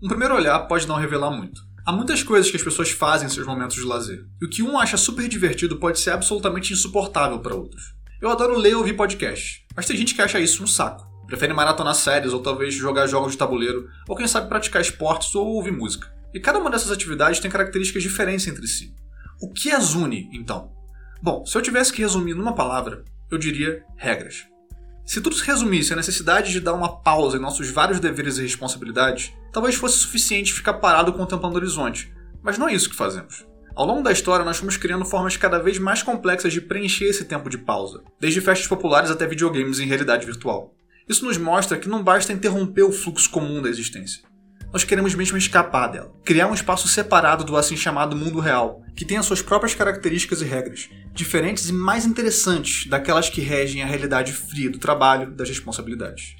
Um 0.00 0.06
primeiro 0.06 0.36
olhar 0.36 0.60
pode 0.60 0.86
não 0.86 0.94
revelar 0.94 1.32
muito. 1.32 1.60
Há 1.84 1.90
muitas 1.90 2.22
coisas 2.22 2.48
que 2.48 2.56
as 2.56 2.62
pessoas 2.62 2.90
fazem 2.90 3.26
em 3.26 3.30
seus 3.30 3.46
momentos 3.46 3.74
de 3.74 3.82
lazer, 3.82 4.24
e 4.40 4.46
o 4.46 4.48
que 4.48 4.62
um 4.62 4.78
acha 4.78 4.96
super 4.96 5.26
divertido 5.26 5.76
pode 5.76 5.98
ser 5.98 6.10
absolutamente 6.10 6.72
insuportável 6.72 7.40
para 7.40 7.54
outros. 7.54 7.94
Eu 8.22 8.30
adoro 8.30 8.56
ler 8.56 8.72
e 8.72 8.74
ouvir 8.76 8.92
podcast, 8.92 9.66
mas 9.74 9.86
tem 9.86 9.96
gente 9.96 10.14
que 10.14 10.22
acha 10.22 10.38
isso 10.38 10.62
um 10.62 10.66
saco. 10.66 11.04
Prefere 11.26 11.52
maratonar 11.52 11.94
séries 11.96 12.32
ou 12.32 12.40
talvez 12.40 12.74
jogar 12.74 13.08
jogos 13.08 13.32
de 13.32 13.38
tabuleiro, 13.38 13.88
ou 14.08 14.14
quem 14.14 14.28
sabe 14.28 14.48
praticar 14.48 14.80
esportes 14.80 15.34
ou 15.34 15.46
ouvir 15.48 15.72
música. 15.72 16.14
E 16.32 16.38
cada 16.38 16.60
uma 16.60 16.70
dessas 16.70 16.92
atividades 16.92 17.40
tem 17.40 17.50
características 17.50 18.04
diferentes 18.04 18.46
entre 18.46 18.68
si. 18.68 18.94
O 19.42 19.52
que 19.52 19.72
as 19.72 19.94
une, 19.94 20.30
então? 20.32 20.70
Bom, 21.22 21.44
se 21.44 21.56
eu 21.56 21.60
tivesse 21.60 21.92
que 21.92 22.00
resumir 22.00 22.32
numa 22.32 22.54
palavra, 22.54 23.04
eu 23.30 23.36
diria 23.36 23.84
regras. 23.94 24.46
Se 25.04 25.20
tudo 25.20 25.36
se 25.36 25.44
resumisse 25.44 25.92
à 25.92 25.96
necessidade 25.96 26.50
de 26.50 26.60
dar 26.60 26.72
uma 26.72 27.02
pausa 27.02 27.36
em 27.36 27.40
nossos 27.40 27.68
vários 27.68 28.00
deveres 28.00 28.38
e 28.38 28.42
responsabilidades, 28.42 29.32
talvez 29.52 29.74
fosse 29.74 29.98
suficiente 29.98 30.52
ficar 30.52 30.74
parado 30.74 31.12
contemplando 31.12 31.56
o 31.56 31.58
horizonte. 31.58 32.10
Mas 32.42 32.56
não 32.56 32.68
é 32.68 32.72
isso 32.72 32.88
que 32.88 32.96
fazemos. 32.96 33.44
Ao 33.74 33.84
longo 33.84 34.02
da 34.02 34.12
história, 34.12 34.46
nós 34.46 34.56
fomos 34.56 34.78
criando 34.78 35.04
formas 35.04 35.36
cada 35.36 35.58
vez 35.58 35.78
mais 35.78 36.02
complexas 36.02 36.54
de 36.54 36.60
preencher 36.60 37.04
esse 37.04 37.24
tempo 37.24 37.50
de 37.50 37.58
pausa, 37.58 38.02
desde 38.18 38.40
festas 38.40 38.66
populares 38.66 39.10
até 39.10 39.26
videogames 39.26 39.78
em 39.78 39.86
realidade 39.86 40.24
virtual. 40.24 40.74
Isso 41.06 41.26
nos 41.26 41.36
mostra 41.36 41.76
que 41.76 41.88
não 41.88 42.02
basta 42.02 42.32
interromper 42.32 42.82
o 42.82 42.92
fluxo 42.92 43.28
comum 43.30 43.60
da 43.60 43.68
existência. 43.68 44.22
Nós 44.72 44.84
queremos 44.84 45.16
mesmo 45.16 45.36
escapar 45.36 45.88
dela, 45.88 46.12
criar 46.24 46.46
um 46.46 46.54
espaço 46.54 46.86
separado 46.86 47.42
do 47.42 47.56
assim 47.56 47.76
chamado 47.76 48.14
mundo 48.14 48.38
real, 48.38 48.82
que 48.94 49.04
tenha 49.04 49.22
suas 49.22 49.42
próprias 49.42 49.74
características 49.74 50.42
e 50.42 50.44
regras, 50.44 50.88
diferentes 51.12 51.68
e 51.68 51.72
mais 51.72 52.06
interessantes 52.06 52.86
daquelas 52.86 53.28
que 53.28 53.40
regem 53.40 53.82
a 53.82 53.86
realidade 53.86 54.32
fria 54.32 54.70
do 54.70 54.78
trabalho 54.78 55.32
das 55.32 55.48
responsabilidades. 55.48 56.36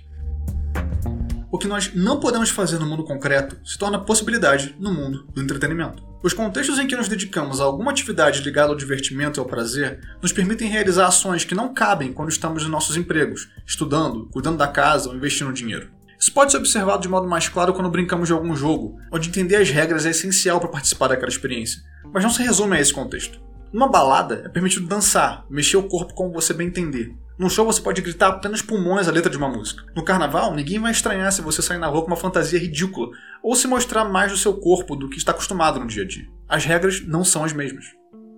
O 1.50 1.58
que 1.58 1.66
nós 1.66 1.92
não 1.92 2.20
podemos 2.20 2.50
fazer 2.50 2.78
no 2.78 2.86
mundo 2.86 3.02
concreto 3.02 3.58
se 3.64 3.76
torna 3.76 3.98
possibilidade 3.98 4.76
no 4.78 4.94
mundo 4.94 5.26
do 5.34 5.42
entretenimento. 5.42 6.08
Os 6.22 6.32
contextos 6.32 6.78
em 6.78 6.86
que 6.86 6.94
nos 6.94 7.08
dedicamos 7.08 7.60
a 7.60 7.64
alguma 7.64 7.90
atividade 7.90 8.42
ligada 8.42 8.68
ao 8.68 8.76
divertimento 8.76 9.40
e 9.40 9.40
ao 9.40 9.46
prazer 9.46 10.00
nos 10.22 10.32
permitem 10.32 10.68
realizar 10.68 11.06
ações 11.06 11.44
que 11.44 11.54
não 11.54 11.74
cabem 11.74 12.12
quando 12.12 12.28
estamos 12.28 12.62
em 12.62 12.68
nossos 12.68 12.96
empregos, 12.96 13.48
estudando, 13.66 14.28
cuidando 14.30 14.58
da 14.58 14.68
casa 14.68 15.08
ou 15.08 15.16
investindo 15.16 15.52
dinheiro. 15.52 15.90
Isso 16.20 16.34
pode 16.34 16.52
ser 16.52 16.58
observado 16.58 17.00
de 17.00 17.08
modo 17.08 17.26
mais 17.26 17.48
claro 17.48 17.72
quando 17.72 17.88
brincamos 17.88 18.28
de 18.28 18.34
algum 18.34 18.54
jogo, 18.54 18.98
onde 19.10 19.30
entender 19.30 19.56
as 19.56 19.70
regras 19.70 20.04
é 20.04 20.10
essencial 20.10 20.60
para 20.60 20.68
participar 20.68 21.08
daquela 21.08 21.30
experiência, 21.30 21.80
mas 22.12 22.22
não 22.22 22.30
se 22.30 22.42
resume 22.42 22.76
a 22.76 22.80
esse 22.80 22.92
contexto. 22.92 23.40
Numa 23.72 23.88
balada, 23.88 24.42
é 24.44 24.48
permitido 24.50 24.86
dançar, 24.86 25.46
mexer 25.48 25.78
o 25.78 25.88
corpo 25.88 26.12
como 26.12 26.32
você 26.32 26.52
bem 26.52 26.68
entender. 26.68 27.14
Num 27.38 27.48
show 27.48 27.64
você 27.64 27.80
pode 27.80 28.02
gritar 28.02 28.28
apenas 28.28 28.60
pulmões 28.60 29.08
a 29.08 29.10
letra 29.10 29.30
de 29.30 29.38
uma 29.38 29.48
música. 29.48 29.82
No 29.96 30.04
carnaval, 30.04 30.54
ninguém 30.54 30.78
vai 30.78 30.92
estranhar 30.92 31.32
se 31.32 31.40
você 31.40 31.62
sair 31.62 31.78
na 31.78 31.86
rua 31.86 32.02
com 32.02 32.08
uma 32.08 32.16
fantasia 32.16 32.58
ridícula 32.58 33.08
ou 33.42 33.56
se 33.56 33.66
mostrar 33.66 34.04
mais 34.04 34.30
do 34.30 34.36
seu 34.36 34.52
corpo 34.52 34.94
do 34.94 35.08
que 35.08 35.16
está 35.16 35.32
acostumado 35.32 35.80
no 35.80 35.86
dia 35.86 36.02
a 36.02 36.06
dia. 36.06 36.28
As 36.46 36.66
regras 36.66 37.00
não 37.06 37.24
são 37.24 37.42
as 37.42 37.54
mesmas. 37.54 37.86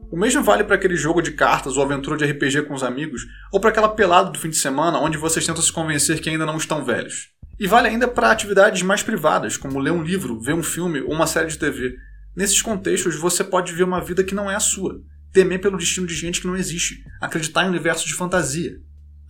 O 0.08 0.16
mesmo 0.16 0.44
vale 0.44 0.62
para 0.62 0.76
aquele 0.76 0.94
jogo 0.94 1.20
de 1.20 1.32
cartas 1.32 1.76
ou 1.76 1.82
aventura 1.82 2.16
de 2.16 2.26
RPG 2.26 2.62
com 2.68 2.74
os 2.74 2.84
amigos, 2.84 3.22
ou 3.50 3.58
para 3.58 3.70
aquela 3.70 3.88
pelada 3.88 4.30
do 4.30 4.38
fim 4.38 4.50
de 4.50 4.56
semana 4.56 5.00
onde 5.00 5.18
vocês 5.18 5.44
tentam 5.44 5.62
se 5.62 5.72
convencer 5.72 6.20
que 6.20 6.30
ainda 6.30 6.46
não 6.46 6.58
estão 6.58 6.84
velhos. 6.84 7.31
E 7.62 7.66
vale 7.68 7.86
ainda 7.86 8.08
para 8.08 8.32
atividades 8.32 8.82
mais 8.82 9.04
privadas, 9.04 9.56
como 9.56 9.78
ler 9.78 9.92
um 9.92 10.02
livro, 10.02 10.40
ver 10.40 10.52
um 10.52 10.64
filme 10.64 11.00
ou 11.00 11.12
uma 11.12 11.28
série 11.28 11.46
de 11.46 11.56
TV. 11.56 11.94
Nesses 12.34 12.60
contextos, 12.60 13.14
você 13.14 13.44
pode 13.44 13.72
ver 13.72 13.84
uma 13.84 14.00
vida 14.00 14.24
que 14.24 14.34
não 14.34 14.50
é 14.50 14.56
a 14.56 14.58
sua, 14.58 15.00
temer 15.32 15.60
pelo 15.60 15.78
destino 15.78 16.04
de 16.04 16.12
gente 16.16 16.40
que 16.40 16.46
não 16.48 16.56
existe, 16.56 17.04
acreditar 17.20 17.64
em 17.64 17.68
universos 17.68 18.04
de 18.04 18.14
fantasia, 18.14 18.80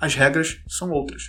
as 0.01 0.15
regras 0.15 0.62
são 0.67 0.91
outras. 0.91 1.25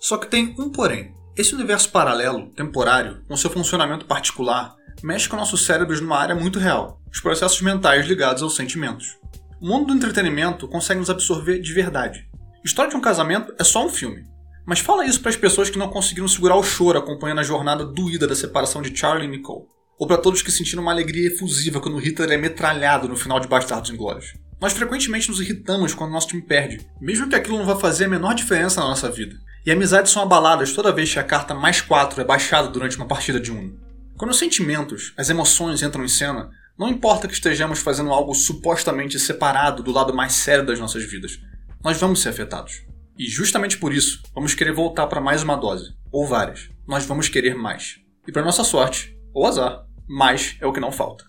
Só 0.00 0.16
que 0.16 0.28
tem 0.28 0.54
um 0.58 0.70
porém. 0.70 1.14
Esse 1.36 1.54
universo 1.54 1.90
paralelo, 1.90 2.48
temporário, 2.54 3.22
com 3.28 3.36
seu 3.36 3.50
funcionamento 3.50 4.06
particular, 4.06 4.74
mexe 5.02 5.28
com 5.28 5.36
nossos 5.36 5.66
cérebros 5.66 6.00
numa 6.00 6.16
área 6.16 6.34
muito 6.34 6.58
real, 6.58 7.02
os 7.12 7.20
processos 7.20 7.60
mentais 7.60 8.06
ligados 8.06 8.42
aos 8.42 8.56
sentimentos. 8.56 9.18
O 9.60 9.68
mundo 9.68 9.88
do 9.88 9.92
entretenimento 9.92 10.66
consegue 10.68 11.00
nos 11.00 11.10
absorver 11.10 11.60
de 11.60 11.74
verdade. 11.74 12.26
História 12.64 12.90
de 12.90 12.96
um 12.96 13.02
casamento 13.02 13.54
é 13.58 13.62
só 13.62 13.84
um 13.84 13.90
filme. 13.90 14.32
Mas 14.66 14.80
fala 14.80 15.04
isso 15.04 15.20
para 15.20 15.30
as 15.30 15.36
pessoas 15.36 15.68
que 15.68 15.78
não 15.78 15.88
conseguiram 15.88 16.26
segurar 16.26 16.56
o 16.56 16.62
choro 16.62 16.98
acompanhando 16.98 17.40
a 17.40 17.44
jornada 17.44 17.84
doída 17.84 18.26
da 18.26 18.34
separação 18.34 18.80
de 18.80 18.96
Charlie 18.96 19.28
e 19.28 19.30
Nicole. 19.30 19.66
ou 19.96 20.08
para 20.08 20.16
todos 20.18 20.42
que 20.42 20.50
sentiram 20.50 20.82
uma 20.82 20.90
alegria 20.90 21.28
efusiva 21.28 21.80
quando 21.80 21.98
Hitler 21.98 22.32
é 22.32 22.36
metralhado 22.36 23.08
no 23.08 23.16
final 23.16 23.38
de 23.38 23.46
Bastardos 23.46 23.90
Inglórios. 23.90 24.34
Nós 24.60 24.72
frequentemente 24.72 25.28
nos 25.28 25.40
irritamos 25.40 25.94
quando 25.94 26.10
nosso 26.10 26.28
time 26.28 26.42
perde, 26.42 26.80
mesmo 27.00 27.28
que 27.28 27.36
aquilo 27.36 27.58
não 27.58 27.64
vá 27.64 27.76
fazer 27.76 28.06
a 28.06 28.08
menor 28.08 28.34
diferença 28.34 28.80
na 28.80 28.88
nossa 28.88 29.08
vida. 29.08 29.36
E 29.64 29.70
amizades 29.70 30.10
são 30.10 30.22
abaladas 30.22 30.72
toda 30.72 30.92
vez 30.92 31.12
que 31.12 31.18
a 31.18 31.24
carta 31.24 31.54
mais 31.54 31.80
4 31.80 32.20
é 32.20 32.24
baixada 32.24 32.68
durante 32.68 32.96
uma 32.96 33.06
partida 33.06 33.38
de 33.38 33.52
Uno. 33.52 33.78
Quando 34.16 34.32
os 34.32 34.38
sentimentos, 34.38 35.12
as 35.16 35.30
emoções 35.30 35.82
entram 35.82 36.04
em 36.04 36.08
cena, 36.08 36.50
não 36.78 36.88
importa 36.88 37.28
que 37.28 37.34
estejamos 37.34 37.78
fazendo 37.78 38.10
algo 38.10 38.34
supostamente 38.34 39.18
separado 39.18 39.82
do 39.82 39.92
lado 39.92 40.12
mais 40.12 40.32
sério 40.32 40.66
das 40.66 40.80
nossas 40.80 41.04
vidas, 41.04 41.38
nós 41.82 41.98
vamos 41.98 42.20
ser 42.20 42.30
afetados. 42.30 42.82
E 43.16 43.26
justamente 43.26 43.78
por 43.78 43.92
isso, 43.92 44.22
vamos 44.34 44.54
querer 44.54 44.72
voltar 44.72 45.06
para 45.06 45.20
mais 45.20 45.42
uma 45.42 45.56
dose, 45.56 45.94
ou 46.10 46.26
várias. 46.26 46.68
Nós 46.86 47.06
vamos 47.06 47.28
querer 47.28 47.54
mais. 47.54 48.00
E 48.26 48.32
para 48.32 48.44
nossa 48.44 48.64
sorte, 48.64 49.16
ou 49.32 49.46
azar, 49.46 49.86
mais 50.08 50.56
é 50.60 50.66
o 50.66 50.72
que 50.72 50.80
não 50.80 50.90
falta. 50.90 51.24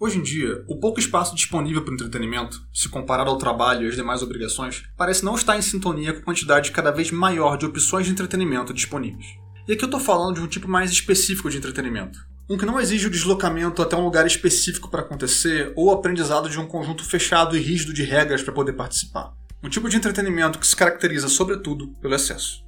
Hoje 0.00 0.18
em 0.18 0.22
dia, 0.22 0.64
o 0.66 0.80
pouco 0.80 0.98
espaço 0.98 1.36
disponível 1.36 1.84
para 1.84 1.92
o 1.92 1.94
entretenimento, 1.94 2.60
se 2.74 2.88
comparado 2.88 3.30
ao 3.30 3.38
trabalho 3.38 3.86
e 3.86 3.88
às 3.88 3.94
demais 3.94 4.22
obrigações, 4.22 4.82
parece 4.96 5.24
não 5.24 5.36
estar 5.36 5.56
em 5.56 5.62
sintonia 5.62 6.12
com 6.12 6.18
a 6.18 6.24
quantidade 6.24 6.72
cada 6.72 6.90
vez 6.90 7.12
maior 7.12 7.56
de 7.56 7.64
opções 7.64 8.06
de 8.06 8.10
entretenimento 8.10 8.74
disponíveis. 8.74 9.26
E 9.68 9.72
aqui 9.72 9.84
eu 9.84 9.86
estou 9.86 10.00
falando 10.00 10.34
de 10.34 10.40
um 10.40 10.48
tipo 10.48 10.66
mais 10.66 10.90
específico 10.90 11.48
de 11.48 11.58
entretenimento. 11.58 12.18
Um 12.50 12.58
que 12.58 12.66
não 12.66 12.80
exige 12.80 13.06
o 13.06 13.10
deslocamento 13.10 13.80
até 13.80 13.94
um 13.94 14.04
lugar 14.04 14.26
específico 14.26 14.90
para 14.90 15.02
acontecer 15.02 15.72
ou 15.76 15.86
o 15.86 15.92
aprendizado 15.92 16.50
de 16.50 16.58
um 16.58 16.66
conjunto 16.66 17.04
fechado 17.04 17.56
e 17.56 17.60
rígido 17.60 17.94
de 17.94 18.02
regras 18.02 18.42
para 18.42 18.52
poder 18.52 18.72
participar. 18.72 19.32
Um 19.62 19.68
tipo 19.68 19.88
de 19.88 19.96
entretenimento 19.96 20.58
que 20.58 20.66
se 20.66 20.74
caracteriza, 20.74 21.28
sobretudo, 21.28 21.88
pelo 22.00 22.14
excesso. 22.14 22.64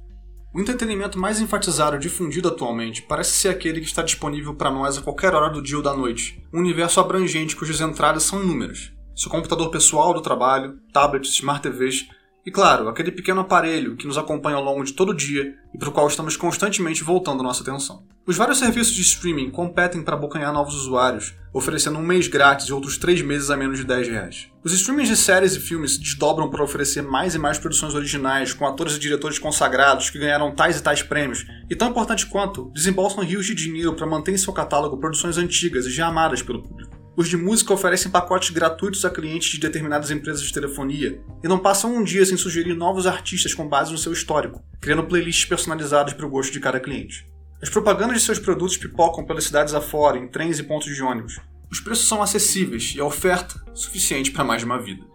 O 0.53 0.61
entretenimento 0.61 1.19
mais 1.19 1.41
enfatizado 1.41 1.97
e 1.97 1.99
difundido 1.99 2.47
atualmente 2.47 3.01
parece 3.01 3.31
ser 3.31 3.49
aquele 3.49 3.81
que 3.81 3.87
está 3.87 4.01
disponível 4.01 4.55
para 4.55 4.71
nós 4.71 4.97
a 4.97 5.01
qualquer 5.01 5.33
hora 5.33 5.51
do 5.51 5.61
dia 5.61 5.75
ou 5.75 5.83
da 5.83 5.93
noite, 5.93 6.41
um 6.53 6.59
universo 6.59 7.01
abrangente 7.01 7.57
cujas 7.57 7.81
entradas 7.81 8.23
são 8.23 8.41
inúmeras. 8.41 8.93
Seu 9.13 9.29
computador 9.29 9.69
pessoal 9.69 10.13
do 10.13 10.21
trabalho, 10.21 10.79
tablets, 10.93 11.33
smart 11.33 11.61
TVs 11.61 12.07
e, 12.45 12.51
claro, 12.51 12.87
aquele 12.87 13.11
pequeno 13.11 13.41
aparelho 13.41 13.95
que 13.95 14.05
nos 14.05 14.19
acompanha 14.19 14.57
ao 14.57 14.63
longo 14.63 14.83
de 14.83 14.93
todo 14.93 15.09
o 15.09 15.15
dia 15.15 15.55
e 15.73 15.77
para 15.79 15.89
o 15.89 15.91
qual 15.91 16.07
estamos 16.07 16.37
constantemente 16.37 17.03
voltando 17.03 17.41
nossa 17.41 17.63
atenção. 17.63 18.03
Os 18.27 18.37
vários 18.37 18.59
serviços 18.59 18.93
de 18.93 19.01
streaming 19.01 19.49
competem 19.49 20.03
para 20.03 20.15
abocanhar 20.15 20.53
novos 20.53 20.75
usuários, 20.75 21.33
oferecendo 21.51 21.97
um 21.97 22.03
mês 22.03 22.27
grátis 22.27 22.67
e 22.67 22.73
outros 22.73 22.97
três 22.97 23.21
meses 23.21 23.49
a 23.49 23.57
menos 23.57 23.79
de 23.79 23.83
10 23.83 24.07
reais. 24.07 24.47
Os 24.63 24.73
streamings 24.73 25.09
de 25.09 25.17
séries 25.17 25.55
e 25.55 25.59
filmes 25.59 25.93
se 25.93 25.99
desdobram 25.99 26.49
para 26.49 26.63
oferecer 26.63 27.01
mais 27.01 27.33
e 27.33 27.39
mais 27.39 27.57
produções 27.57 27.95
originais, 27.95 28.53
com 28.53 28.65
atores 28.65 28.95
e 28.95 28.99
diretores 28.99 29.39
consagrados 29.39 30.09
que 30.09 30.19
ganharam 30.19 30.53
tais 30.53 30.77
e 30.77 30.83
tais 30.83 31.01
prêmios, 31.01 31.45
e 31.69 31.75
tão 31.75 31.89
importante 31.89 32.25
quanto, 32.25 32.71
desembolsam 32.73 33.23
rios 33.23 33.45
de 33.45 33.55
dinheiro 33.55 33.93
para 33.93 34.07
manter 34.07 34.33
em 34.33 34.37
seu 34.37 34.53
catálogo 34.53 34.97
produções 34.97 35.37
antigas 35.37 35.85
e 35.85 35.91
já 35.91 36.07
amadas 36.07 36.41
pelo 36.41 36.61
público. 36.61 36.94
Os 37.17 37.29
de 37.29 37.37
música 37.37 37.73
oferecem 37.73 38.11
pacotes 38.11 38.49
gratuitos 38.49 39.05
a 39.05 39.09
clientes 39.09 39.49
de 39.49 39.59
determinadas 39.59 40.11
empresas 40.11 40.41
de 40.41 40.51
telefonia 40.51 41.21
e 41.41 41.47
não 41.47 41.57
passam 41.57 41.95
um 41.95 42.03
dia 42.03 42.25
sem 42.25 42.35
sugerir 42.35 42.75
novos 42.75 43.07
artistas 43.07 43.53
com 43.53 43.69
base 43.69 43.93
no 43.93 43.97
seu 43.97 44.11
histórico, 44.11 44.61
criando 44.81 45.05
playlists 45.05 45.45
personalizadas 45.45 46.13
para 46.13 46.25
o 46.25 46.29
gosto 46.29 46.51
de 46.51 46.59
cada 46.59 46.77
cliente. 46.77 47.25
As 47.61 47.69
propagandas 47.69 48.17
de 48.17 48.23
seus 48.23 48.37
produtos 48.37 48.75
pipocam 48.75 49.25
pelas 49.25 49.45
cidades 49.45 49.73
afora, 49.73 50.17
em 50.17 50.27
trens 50.27 50.59
e 50.59 50.63
pontos 50.63 50.93
de 50.93 51.01
ônibus. 51.01 51.39
Os 51.71 51.79
preços 51.79 52.05
são 52.05 52.21
acessíveis 52.21 52.93
e 52.93 52.99
a 52.99 53.05
oferta 53.05 53.63
suficiente 53.73 54.31
para 54.31 54.43
mais 54.43 54.59
de 54.59 54.65
uma 54.65 54.77
vida. 54.77 55.05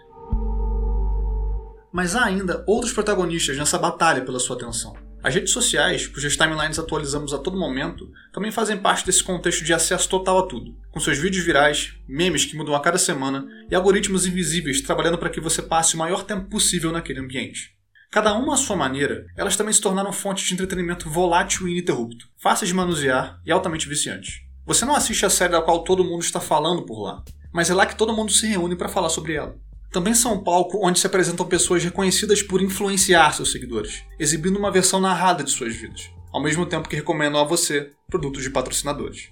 Mas 1.92 2.16
há 2.16 2.24
ainda 2.24 2.64
outros 2.66 2.94
protagonistas 2.94 3.58
nessa 3.58 3.78
batalha 3.78 4.24
pela 4.24 4.38
sua 4.38 4.56
atenção. 4.56 4.94
As 5.22 5.34
redes 5.34 5.52
sociais, 5.52 6.06
cujas 6.06 6.34
timelines 6.34 6.78
atualizamos 6.78 7.34
a 7.34 7.38
todo 7.38 7.58
momento, 7.58 8.10
também 8.32 8.50
fazem 8.50 8.78
parte 8.78 9.04
desse 9.04 9.22
contexto 9.22 9.62
de 9.62 9.74
acesso 9.74 10.08
total 10.08 10.38
a 10.38 10.46
tudo, 10.46 10.74
com 10.90 10.98
seus 10.98 11.18
vídeos 11.18 11.44
virais, 11.44 11.94
memes 12.08 12.46
que 12.46 12.56
mudam 12.56 12.74
a 12.74 12.80
cada 12.80 12.96
semana 12.96 13.46
e 13.70 13.74
algoritmos 13.74 14.24
invisíveis 14.24 14.80
trabalhando 14.80 15.18
para 15.18 15.28
que 15.28 15.38
você 15.38 15.60
passe 15.60 15.94
o 15.94 15.98
maior 15.98 16.24
tempo 16.24 16.48
possível 16.48 16.90
naquele 16.90 17.20
ambiente. 17.20 17.76
Cada 18.10 18.32
uma 18.32 18.54
à 18.54 18.56
sua 18.56 18.76
maneira, 18.76 19.26
elas 19.36 19.56
também 19.56 19.74
se 19.74 19.80
tornaram 19.82 20.10
fontes 20.10 20.48
de 20.48 20.54
entretenimento 20.54 21.10
volátil 21.10 21.68
e 21.68 21.72
ininterrupto, 21.72 22.26
fáceis 22.38 22.70
de 22.70 22.74
manusear 22.74 23.38
e 23.44 23.52
altamente 23.52 23.86
viciantes. 23.86 24.40
Você 24.64 24.86
não 24.86 24.94
assiste 24.94 25.26
a 25.26 25.30
série 25.30 25.52
da 25.52 25.60
qual 25.60 25.84
todo 25.84 26.02
mundo 26.02 26.22
está 26.22 26.40
falando 26.40 26.86
por 26.86 26.98
lá, 26.98 27.22
mas 27.52 27.68
é 27.68 27.74
lá 27.74 27.84
que 27.84 27.96
todo 27.96 28.14
mundo 28.14 28.32
se 28.32 28.46
reúne 28.46 28.74
para 28.74 28.88
falar 28.88 29.10
sobre 29.10 29.34
ela 29.34 29.54
também 29.90 30.14
são 30.14 30.34
um 30.34 30.44
palco 30.44 30.78
onde 30.86 31.00
se 31.00 31.06
apresentam 31.06 31.46
pessoas 31.46 31.82
reconhecidas 31.82 32.42
por 32.42 32.62
influenciar 32.62 33.32
seus 33.32 33.50
seguidores, 33.50 34.02
exibindo 34.18 34.58
uma 34.58 34.70
versão 34.70 35.00
narrada 35.00 35.42
de 35.42 35.50
suas 35.50 35.74
vidas, 35.74 36.10
ao 36.32 36.42
mesmo 36.42 36.64
tempo 36.64 36.88
que 36.88 36.96
recomendam 36.96 37.40
a 37.40 37.44
você 37.44 37.90
produtos 38.08 38.42
de 38.42 38.50
patrocinadores. 38.50 39.30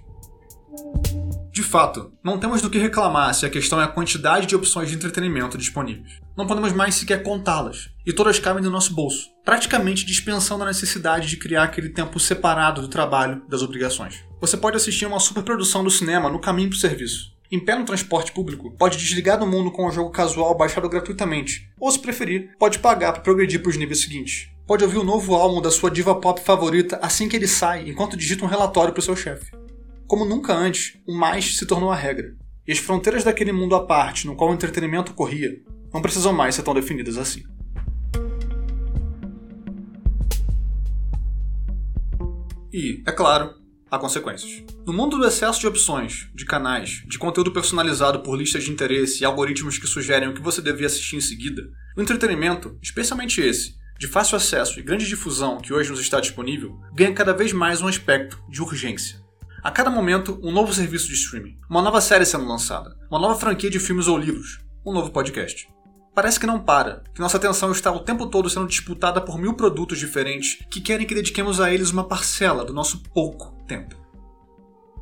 De 1.53 1.63
fato, 1.63 2.13
não 2.23 2.39
temos 2.39 2.63
do 2.63 2.71
que 2.71 2.79
reclamar 2.79 3.35
se 3.35 3.45
a 3.45 3.51
questão 3.51 3.81
é 3.81 3.85
a 3.85 3.89
quantidade 3.89 4.47
de 4.47 4.55
opções 4.55 4.89
de 4.89 4.95
entretenimento 4.95 5.59
disponíveis. 5.59 6.21
Não 6.37 6.47
podemos 6.47 6.73
mais 6.73 6.95
sequer 6.95 7.23
contá-las, 7.23 7.91
e 8.07 8.13
todas 8.13 8.39
cabem 8.39 8.63
no 8.63 8.71
nosso 8.71 8.95
bolso, 8.95 9.29
praticamente 9.45 10.07
dispensando 10.07 10.63
a 10.63 10.69
necessidade 10.69 11.27
de 11.27 11.37
criar 11.37 11.65
aquele 11.65 11.89
tempo 11.89 12.21
separado 12.21 12.81
do 12.81 12.89
trabalho 12.89 13.43
das 13.49 13.63
obrigações. 13.63 14.25
Você 14.41 14.57
pode 14.57 14.77
assistir 14.77 15.07
a 15.07 15.09
uma 15.09 15.19
superprodução 15.19 15.83
do 15.83 15.91
cinema 15.91 16.31
no 16.31 16.41
caminho 16.41 16.69
para 16.69 16.77
o 16.77 16.81
serviço, 16.81 17.33
em 17.51 17.59
pé 17.59 17.79
no 17.79 17.85
transporte 17.85 18.33
público, 18.33 18.71
pode 18.73 18.99
desligar 18.99 19.39
do 19.39 19.47
mundo 19.47 19.71
com 19.71 19.87
o 19.87 19.91
jogo 19.91 20.11
casual 20.11 20.55
baixado 20.57 20.89
gratuitamente, 20.89 21.71
ou 21.81 21.91
se 21.91 21.99
preferir, 21.99 22.55
pode 22.59 22.79
pagar 22.79 23.13
para 23.13 23.23
progredir 23.23 23.61
para 23.63 23.71
os 23.71 23.77
níveis 23.77 24.03
seguintes. 24.03 24.51
Pode 24.67 24.85
ouvir 24.85 24.99
o 24.99 25.05
novo 25.05 25.35
álbum 25.35 25.63
da 25.63 25.71
sua 25.71 25.91
diva 25.91 26.15
pop 26.15 26.41
favorita 26.43 26.99
assim 27.01 27.29
que 27.29 27.37
ele 27.37 27.49
sai, 27.49 27.89
enquanto 27.89 28.17
digita 28.19 28.45
um 28.45 28.49
relatório 28.49 28.93
para 28.93 29.01
o 29.01 29.03
seu 29.03 29.17
chefe. 29.17 29.51
Como 30.07 30.27
nunca 30.27 30.53
antes, 30.55 30.99
o 31.07 31.15
mais 31.15 31.57
se 31.57 31.67
tornou 31.67 31.91
a 31.91 31.97
regra. 31.97 32.35
E 32.67 32.73
as 32.73 32.79
fronteiras 32.79 33.25
daquele 33.25 33.51
mundo 33.51 33.75
à 33.75 33.87
parte 33.87 34.27
no 34.27 34.37
qual 34.37 34.51
o 34.51 34.55
entretenimento 34.55 35.13
ocorria 35.13 35.59
não 35.93 36.03
precisam 36.03 36.35
mais 36.35 36.55
ser 36.55 36.63
tão 36.63 36.75
definidas 36.75 37.17
assim. 37.17 37.43
E, 42.71 43.03
é 43.07 43.13
claro, 43.13 43.55
há 43.91 43.99
consequências. 43.99 44.65
No 44.87 44.93
mundo 44.93 45.19
do 45.19 45.27
excesso 45.27 45.61
de 45.61 45.67
opções, 45.67 46.29
de 46.35 46.45
canais, 46.45 47.03
de 47.07 47.19
conteúdo 47.19 47.53
personalizado 47.53 48.21
por 48.21 48.37
listas 48.37 48.65
de 48.65 48.71
interesse 48.71 49.23
e 49.23 49.25
algoritmos 49.25 49.79
que 49.79 49.87
sugerem 49.87 50.29
o 50.29 50.35
que 50.35 50.43
você 50.43 50.61
devia 50.61 50.87
assistir 50.87 51.17
em 51.17 51.21
seguida, 51.21 51.71
o 51.97 52.03
entretenimento, 52.03 52.79
especialmente 52.83 53.41
esse, 53.41 53.75
de 53.99 54.07
fácil 54.07 54.37
acesso 54.37 54.79
e 54.79 54.83
grande 54.83 55.07
difusão 55.07 55.59
que 55.59 55.73
hoje 55.73 55.91
nos 55.91 56.01
está 56.01 56.21
disponível, 56.21 56.79
ganha 56.95 57.13
cada 57.13 57.33
vez 57.33 57.53
mais 57.53 57.81
um 57.81 57.89
aspecto 57.89 58.41
de 58.49 58.63
urgência. 58.63 59.21
A 59.63 59.71
cada 59.71 59.91
momento, 59.91 60.39
um 60.43 60.53
novo 60.53 60.73
serviço 60.73 61.09
de 61.09 61.15
streaming, 61.15 61.59
uma 61.69 61.83
nova 61.83 62.01
série 62.01 62.25
sendo 62.25 62.47
lançada, 62.47 62.97
uma 63.11 63.19
nova 63.19 63.39
franquia 63.39 63.69
de 63.69 63.81
filmes 63.81 64.07
ou 64.07 64.17
livros, 64.17 64.61
um 64.87 64.93
novo 64.93 65.11
podcast 65.11 65.69
parece 66.19 66.41
que 66.41 66.49
não 66.49 66.59
para, 66.59 67.05
que 67.15 67.21
nossa 67.21 67.37
atenção 67.37 67.71
está 67.71 67.93
o 67.93 68.01
tempo 68.01 68.27
todo 68.27 68.51
sendo 68.51 68.67
disputada 68.67 69.21
por 69.21 69.39
mil 69.39 69.55
produtos 69.55 70.01
diferentes 70.01 70.59
que 70.69 70.81
querem 70.81 71.07
que 71.07 71.15
dediquemos 71.15 71.61
a 71.61 71.73
eles 71.73 71.93
uma 71.93 72.03
parcela 72.03 72.65
do 72.65 72.75
nosso 72.75 73.05
pouco 73.15 73.55
tempo. 73.69 73.95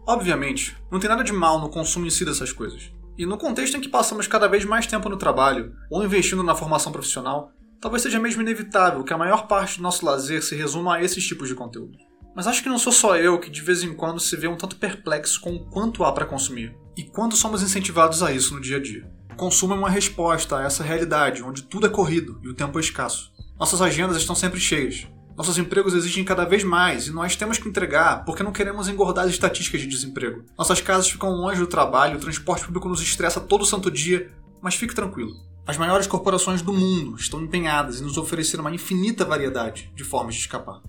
Obviamente, 0.06 0.76
não 0.92 1.00
tem 1.00 1.08
nada 1.08 1.24
de 1.24 1.32
mal 1.32 1.58
no 1.58 1.70
consumo 1.70 2.04
em 2.04 2.10
si 2.10 2.22
dessas 2.22 2.52
coisas. 2.52 2.92
E 3.16 3.24
no 3.24 3.38
contexto 3.38 3.78
em 3.78 3.80
que 3.80 3.88
passamos 3.88 4.26
cada 4.26 4.46
vez 4.46 4.66
mais 4.66 4.86
tempo 4.86 5.08
no 5.08 5.16
trabalho 5.16 5.72
ou 5.90 6.04
investindo 6.04 6.42
na 6.42 6.54
formação 6.54 6.92
profissional, 6.92 7.50
talvez 7.80 8.02
seja 8.02 8.20
mesmo 8.20 8.42
inevitável 8.42 9.02
que 9.02 9.14
a 9.14 9.18
maior 9.18 9.46
parte 9.46 9.78
do 9.78 9.82
nosso 9.82 10.04
lazer 10.04 10.44
se 10.44 10.54
resuma 10.54 10.96
a 10.96 11.02
esses 11.02 11.26
tipos 11.26 11.48
de 11.48 11.54
conteúdo. 11.54 11.96
Mas 12.34 12.46
acho 12.46 12.62
que 12.62 12.68
não 12.68 12.78
sou 12.78 12.92
só 12.92 13.16
eu 13.16 13.40
que 13.40 13.48
de 13.48 13.62
vez 13.62 13.82
em 13.82 13.94
quando 13.94 14.20
se 14.20 14.36
vê 14.36 14.48
um 14.48 14.56
tanto 14.58 14.76
perplexo 14.76 15.40
com 15.40 15.54
o 15.54 15.64
quanto 15.70 16.04
há 16.04 16.12
para 16.12 16.26
consumir 16.26 16.76
e 16.94 17.04
quando 17.04 17.34
somos 17.34 17.62
incentivados 17.62 18.22
a 18.22 18.30
isso 18.30 18.52
no 18.52 18.60
dia 18.60 18.76
a 18.76 18.82
dia 18.82 19.16
consumo 19.36 19.74
é 19.74 19.76
uma 19.76 19.90
resposta 19.90 20.58
a 20.58 20.64
essa 20.64 20.82
realidade, 20.82 21.42
onde 21.42 21.62
tudo 21.62 21.86
é 21.86 21.90
corrido 21.90 22.40
e 22.42 22.48
o 22.48 22.54
tempo 22.54 22.78
é 22.78 22.80
escasso. 22.80 23.32
Nossas 23.58 23.80
agendas 23.80 24.16
estão 24.16 24.34
sempre 24.34 24.58
cheias. 24.58 25.06
Nossos 25.36 25.58
empregos 25.58 25.92
exigem 25.92 26.24
cada 26.24 26.46
vez 26.46 26.64
mais 26.64 27.06
e 27.06 27.12
nós 27.12 27.36
temos 27.36 27.58
que 27.58 27.68
entregar 27.68 28.24
porque 28.24 28.42
não 28.42 28.52
queremos 28.52 28.88
engordar 28.88 29.26
as 29.26 29.30
estatísticas 29.30 29.82
de 29.82 29.86
desemprego. 29.86 30.44
Nossas 30.58 30.80
casas 30.80 31.10
ficam 31.10 31.30
longe 31.30 31.60
do 31.60 31.66
trabalho, 31.66 32.16
o 32.16 32.20
transporte 32.20 32.64
público 32.64 32.88
nos 32.88 33.02
estressa 33.02 33.38
todo 33.38 33.66
santo 33.66 33.90
dia, 33.90 34.30
mas 34.62 34.74
fique 34.74 34.94
tranquilo. 34.94 35.34
As 35.66 35.76
maiores 35.76 36.06
corporações 36.06 36.62
do 36.62 36.72
mundo 36.72 37.16
estão 37.16 37.42
empenhadas 37.42 38.00
em 38.00 38.04
nos 38.04 38.16
oferecer 38.16 38.58
uma 38.58 38.74
infinita 38.74 39.24
variedade 39.24 39.92
de 39.94 40.04
formas 40.04 40.34
de 40.34 40.40
escapar. 40.40 40.80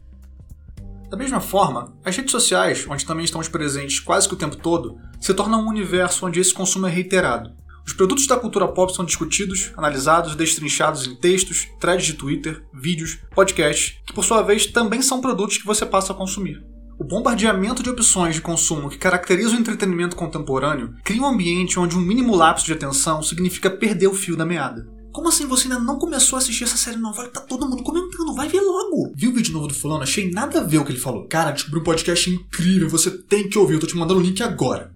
Da 1.09 1.17
mesma 1.17 1.41
forma, 1.41 1.93
as 2.05 2.15
redes 2.15 2.31
sociais, 2.31 2.85
onde 2.87 3.05
também 3.05 3.25
estamos 3.25 3.47
presentes 3.47 3.99
quase 3.99 4.27
que 4.27 4.33
o 4.33 4.37
tempo 4.37 4.55
todo, 4.55 4.97
se 5.19 5.33
tornam 5.33 5.61
um 5.61 5.69
universo 5.69 6.25
onde 6.25 6.39
esse 6.39 6.53
consumo 6.53 6.87
é 6.87 6.89
reiterado. 6.89 7.51
Os 7.87 7.93
produtos 7.93 8.27
da 8.27 8.35
cultura 8.35 8.67
pop 8.67 8.93
são 8.93 9.05
discutidos, 9.05 9.71
analisados 9.77 10.33
e 10.33 10.37
destrinchados 10.37 11.07
em 11.07 11.15
textos, 11.15 11.69
threads 11.79 12.05
de 12.05 12.13
Twitter, 12.15 12.61
vídeos, 12.73 13.17
podcasts, 13.33 13.97
que 14.05 14.13
por 14.13 14.25
sua 14.25 14.41
vez 14.41 14.65
também 14.65 15.01
são 15.01 15.21
produtos 15.21 15.57
que 15.57 15.65
você 15.65 15.85
passa 15.85 16.11
a 16.11 16.15
consumir. 16.15 16.61
O 16.99 17.05
bombardeamento 17.05 17.81
de 17.81 17.89
opções 17.89 18.35
de 18.35 18.41
consumo 18.41 18.89
que 18.89 18.97
caracteriza 18.97 19.55
o 19.55 19.59
entretenimento 19.59 20.17
contemporâneo 20.17 20.95
cria 21.01 21.21
um 21.21 21.27
ambiente 21.27 21.79
onde 21.79 21.95
um 21.95 22.01
mínimo 22.01 22.35
lapso 22.35 22.65
de 22.65 22.73
atenção 22.73 23.23
significa 23.23 23.69
perder 23.69 24.07
o 24.07 24.13
fio 24.13 24.35
da 24.35 24.45
meada. 24.45 24.85
Como 25.13 25.29
assim 25.29 25.47
você 25.47 25.63
ainda 25.63 25.79
não 25.79 25.97
começou 25.97 26.35
a 26.35 26.39
assistir 26.39 26.65
essa 26.65 26.75
série 26.75 26.97
nova? 26.97 27.27
Tá 27.29 27.39
todo 27.39 27.69
mundo 27.69 27.83
comentando, 27.83 28.35
vai 28.35 28.49
ver 28.49 28.61
logo. 28.61 29.13
Viu 29.15 29.31
o 29.31 29.33
vídeo 29.33 29.53
novo 29.53 29.67
do 29.67 29.73
fulano? 29.73 30.03
Achei 30.03 30.29
nada 30.29 30.59
a 30.59 30.63
ver 30.63 30.79
o 30.79 30.85
que 30.85 30.91
ele 30.91 30.99
falou. 30.99 31.25
Cara, 31.27 31.51
descobri 31.51 31.79
um 31.79 31.83
podcast 31.83 32.29
incrível, 32.29 32.89
você 32.89 33.09
tem 33.09 33.47
que 33.47 33.57
ouvir, 33.57 33.75
eu 33.75 33.79
tô 33.79 33.87
te 33.87 33.95
mandando 33.95 34.19
o 34.19 34.23
link 34.23 34.43
agora. 34.43 34.91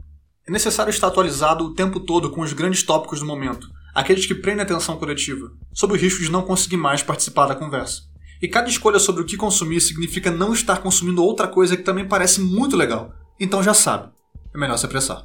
É 0.47 0.51
necessário 0.51 0.89
estar 0.89 1.07
atualizado 1.07 1.63
o 1.63 1.73
tempo 1.75 1.99
todo 1.99 2.31
com 2.31 2.41
os 2.41 2.51
grandes 2.51 2.81
tópicos 2.81 3.19
do 3.19 3.25
momento, 3.27 3.67
aqueles 3.93 4.25
que 4.25 4.33
prendem 4.33 4.61
a 4.61 4.63
atenção 4.63 4.97
coletiva, 4.97 5.51
sob 5.71 5.93
o 5.93 5.97
risco 5.97 6.23
de 6.23 6.31
não 6.31 6.41
conseguir 6.41 6.77
mais 6.77 7.03
participar 7.03 7.45
da 7.45 7.55
conversa. 7.55 8.03
E 8.41 8.47
cada 8.47 8.67
escolha 8.67 8.97
sobre 8.97 9.21
o 9.21 9.25
que 9.25 9.37
consumir 9.37 9.79
significa 9.79 10.31
não 10.31 10.51
estar 10.51 10.81
consumindo 10.81 11.23
outra 11.23 11.47
coisa 11.47 11.77
que 11.77 11.83
também 11.83 12.07
parece 12.07 12.41
muito 12.41 12.75
legal. 12.75 13.13
Então 13.39 13.61
já 13.61 13.75
sabe, 13.75 14.09
é 14.51 14.57
melhor 14.57 14.77
se 14.77 14.85
apressar. 14.87 15.23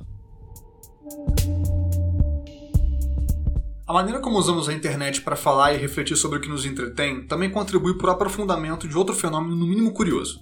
A 3.86 3.92
maneira 3.92 4.20
como 4.20 4.36
usamos 4.36 4.68
a 4.68 4.74
internet 4.74 5.22
para 5.22 5.34
falar 5.34 5.72
e 5.72 5.78
refletir 5.78 6.16
sobre 6.16 6.36
o 6.36 6.40
que 6.42 6.48
nos 6.48 6.66
entretém 6.66 7.26
também 7.26 7.48
contribui 7.48 7.96
para 7.96 8.08
o 8.08 8.12
aprofundamento 8.12 8.86
de 8.86 8.98
outro 8.98 9.14
fenômeno 9.14 9.56
no 9.56 9.66
mínimo 9.66 9.92
curioso: 9.92 10.40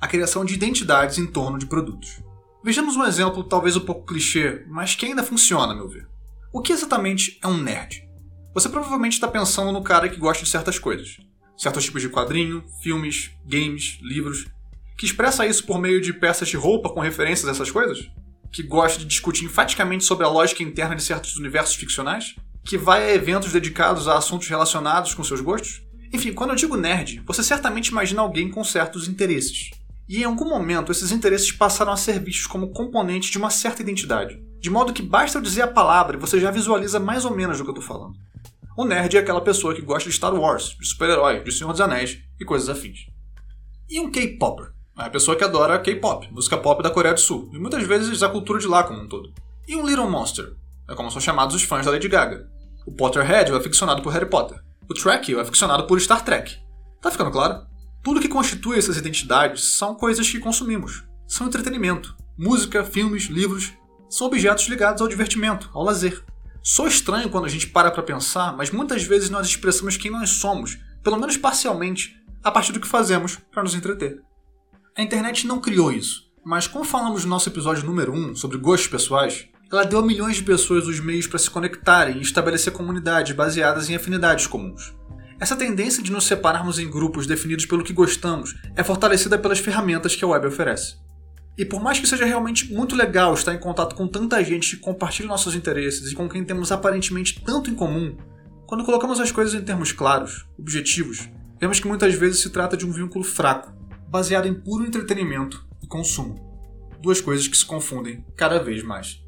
a 0.00 0.08
criação 0.08 0.46
de 0.46 0.54
identidades 0.54 1.18
em 1.18 1.26
torno 1.26 1.58
de 1.58 1.66
produtos. 1.66 2.23
Vejamos 2.64 2.96
um 2.96 3.04
exemplo 3.04 3.44
talvez 3.44 3.76
um 3.76 3.80
pouco 3.80 4.06
clichê, 4.06 4.64
mas 4.66 4.94
que 4.94 5.04
ainda 5.04 5.22
funciona, 5.22 5.72
a 5.72 5.76
meu 5.76 5.86
ver. 5.86 6.08
O 6.52 6.62
que 6.62 6.72
exatamente 6.72 7.38
é 7.42 7.46
um 7.46 7.58
nerd? 7.58 8.08
Você 8.54 8.68
provavelmente 8.68 9.12
está 9.12 9.28
pensando 9.28 9.70
no 9.70 9.82
cara 9.82 10.08
que 10.08 10.18
gosta 10.18 10.42
de 10.42 10.50
certas 10.50 10.78
coisas. 10.78 11.18
Certos 11.58 11.84
tipos 11.84 12.00
de 12.00 12.08
quadrinho, 12.08 12.64
filmes, 12.82 13.32
games, 13.44 13.98
livros, 14.00 14.46
que 14.96 15.04
expressa 15.04 15.46
isso 15.46 15.66
por 15.66 15.78
meio 15.78 16.00
de 16.00 16.14
peças 16.14 16.48
de 16.48 16.56
roupa 16.56 16.88
com 16.88 17.00
referências 17.00 17.46
a 17.46 17.52
essas 17.52 17.70
coisas? 17.70 18.08
Que 18.50 18.62
gosta 18.62 18.98
de 18.98 19.04
discutir 19.04 19.44
enfaticamente 19.44 20.04
sobre 20.04 20.24
a 20.24 20.30
lógica 20.30 20.62
interna 20.62 20.96
de 20.96 21.02
certos 21.02 21.36
universos 21.36 21.74
ficcionais? 21.74 22.34
que 22.64 22.78
vai 22.78 23.04
a 23.04 23.14
eventos 23.14 23.52
dedicados 23.52 24.08
a 24.08 24.16
assuntos 24.16 24.48
relacionados 24.48 25.12
com 25.12 25.22
seus 25.22 25.40
gostos? 25.40 25.82
Enfim, 26.12 26.32
quando 26.32 26.50
eu 26.50 26.56
digo 26.56 26.76
nerd, 26.76 27.22
você 27.26 27.42
certamente 27.42 27.88
imagina 27.88 28.22
alguém 28.22 28.50
com 28.50 28.64
certos 28.64 29.06
interesses. 29.06 29.70
E 30.08 30.20
em 30.20 30.24
algum 30.24 30.48
momento 30.48 30.92
esses 30.92 31.10
interesses 31.10 31.50
passaram 31.52 31.92
a 31.92 31.96
ser 31.96 32.20
vistos 32.20 32.46
como 32.46 32.72
componentes 32.72 33.30
de 33.30 33.38
uma 33.38 33.50
certa 33.50 33.82
identidade. 33.82 34.38
De 34.60 34.70
modo 34.70 34.92
que 34.92 35.02
basta 35.02 35.38
eu 35.38 35.42
dizer 35.42 35.62
a 35.62 35.68
palavra 35.68 36.16
e 36.16 36.20
você 36.20 36.38
já 36.38 36.50
visualiza 36.50 37.00
mais 37.00 37.24
ou 37.24 37.34
menos 37.34 37.58
do 37.58 37.64
que 37.64 37.70
eu 37.70 37.74
estou 37.74 37.86
falando. 37.86 38.14
O 38.76 38.84
nerd 38.84 39.16
é 39.16 39.20
aquela 39.20 39.40
pessoa 39.40 39.74
que 39.74 39.82
gosta 39.82 40.08
de 40.08 40.16
Star 40.16 40.34
Wars, 40.34 40.76
de 40.80 40.86
super-herói, 40.86 41.44
de 41.44 41.52
Senhor 41.52 41.70
dos 41.70 41.80
Anéis 41.80 42.18
e 42.40 42.44
coisas 42.44 42.68
afins. 42.68 43.06
E 43.88 44.00
um 44.00 44.10
K-Popper? 44.10 44.72
É 44.98 45.04
a 45.04 45.10
pessoa 45.10 45.36
que 45.36 45.44
adora 45.44 45.78
K-pop, 45.78 46.28
música 46.32 46.56
pop 46.56 46.82
da 46.82 46.90
Coreia 46.90 47.14
do 47.14 47.20
Sul, 47.20 47.50
e 47.52 47.58
muitas 47.58 47.82
vezes 47.84 48.22
a 48.22 48.28
cultura 48.28 48.58
de 48.58 48.66
lá 48.66 48.84
como 48.84 49.00
um 49.00 49.08
todo. 49.08 49.32
E 49.66 49.76
um 49.76 49.86
Little 49.86 50.10
Monster? 50.10 50.54
É 50.88 50.94
como 50.94 51.10
são 51.10 51.20
chamados 51.20 51.54
os 51.54 51.62
fãs 51.62 51.86
da 51.86 51.92
Lady 51.92 52.08
Gaga. 52.08 52.48
O 52.86 52.92
Potterhead 52.92 53.50
é 53.50 53.56
aficionado 53.56 54.02
por 54.02 54.12
Harry 54.12 54.28
Potter. 54.28 54.58
O 54.88 54.94
Trekkie 54.94 55.34
é 55.34 55.40
aficionado 55.40 55.86
por 55.86 56.00
Star 56.00 56.24
Trek. 56.24 56.56
Tá 57.00 57.10
ficando 57.10 57.30
claro? 57.30 57.66
Tudo 58.04 58.20
que 58.20 58.28
constitui 58.28 58.76
essas 58.76 58.98
identidades 58.98 59.64
são 59.78 59.94
coisas 59.94 60.28
que 60.28 60.38
consumimos. 60.38 61.04
São 61.26 61.46
entretenimento. 61.46 62.14
Música, 62.36 62.84
filmes, 62.84 63.24
livros. 63.24 63.72
São 64.10 64.26
objetos 64.26 64.68
ligados 64.68 65.00
ao 65.00 65.08
divertimento, 65.08 65.70
ao 65.72 65.82
lazer. 65.82 66.22
Só 66.62 66.86
estranho 66.86 67.30
quando 67.30 67.46
a 67.46 67.48
gente 67.48 67.66
para 67.66 67.90
para 67.90 68.02
pensar, 68.02 68.54
mas 68.54 68.70
muitas 68.70 69.04
vezes 69.04 69.30
nós 69.30 69.46
expressamos 69.46 69.96
quem 69.96 70.10
nós 70.10 70.28
somos, 70.28 70.78
pelo 71.02 71.18
menos 71.18 71.38
parcialmente, 71.38 72.14
a 72.42 72.50
partir 72.50 72.72
do 72.72 72.80
que 72.80 72.86
fazemos 72.86 73.38
para 73.50 73.62
nos 73.62 73.74
entreter. 73.74 74.20
A 74.94 75.00
internet 75.00 75.46
não 75.46 75.58
criou 75.58 75.90
isso, 75.90 76.30
mas 76.44 76.66
como 76.66 76.84
falamos 76.84 77.24
no 77.24 77.30
nosso 77.30 77.48
episódio 77.48 77.86
número 77.86 78.12
1 78.12 78.36
sobre 78.36 78.58
gostos 78.58 78.88
pessoais, 78.88 79.46
ela 79.72 79.86
deu 79.86 79.98
a 79.98 80.06
milhões 80.06 80.36
de 80.36 80.42
pessoas 80.42 80.86
os 80.86 81.00
meios 81.00 81.26
para 81.26 81.38
se 81.38 81.48
conectarem 81.48 82.18
e 82.18 82.22
estabelecer 82.22 82.70
comunidades 82.70 83.34
baseadas 83.34 83.88
em 83.88 83.96
afinidades 83.96 84.46
comuns. 84.46 84.92
Essa 85.44 85.56
tendência 85.56 86.02
de 86.02 86.10
nos 86.10 86.24
separarmos 86.24 86.78
em 86.78 86.90
grupos 86.90 87.26
definidos 87.26 87.66
pelo 87.66 87.84
que 87.84 87.92
gostamos 87.92 88.56
é 88.74 88.82
fortalecida 88.82 89.38
pelas 89.38 89.58
ferramentas 89.58 90.16
que 90.16 90.24
a 90.24 90.26
web 90.26 90.46
oferece. 90.46 90.96
E 91.58 91.66
por 91.66 91.82
mais 91.82 92.00
que 92.00 92.06
seja 92.06 92.24
realmente 92.24 92.72
muito 92.72 92.96
legal 92.96 93.34
estar 93.34 93.52
em 93.52 93.58
contato 93.58 93.94
com 93.94 94.08
tanta 94.08 94.42
gente 94.42 94.74
que 94.74 94.82
compartilha 94.82 95.28
nossos 95.28 95.54
interesses 95.54 96.10
e 96.10 96.14
com 96.14 96.30
quem 96.30 96.42
temos 96.46 96.72
aparentemente 96.72 97.42
tanto 97.44 97.68
em 97.68 97.74
comum, 97.74 98.16
quando 98.66 98.86
colocamos 98.86 99.20
as 99.20 99.30
coisas 99.30 99.52
em 99.52 99.62
termos 99.62 99.92
claros, 99.92 100.46
objetivos, 100.58 101.28
vemos 101.60 101.78
que 101.78 101.88
muitas 101.88 102.14
vezes 102.14 102.40
se 102.40 102.48
trata 102.48 102.74
de 102.74 102.86
um 102.86 102.90
vínculo 102.90 103.22
fraco, 103.22 103.70
baseado 104.08 104.48
em 104.48 104.54
puro 104.54 104.86
entretenimento 104.86 105.62
e 105.82 105.86
consumo. 105.86 106.36
Duas 107.02 107.20
coisas 107.20 107.46
que 107.46 107.56
se 107.58 107.66
confundem 107.66 108.24
cada 108.34 108.62
vez 108.62 108.82
mais. 108.82 109.22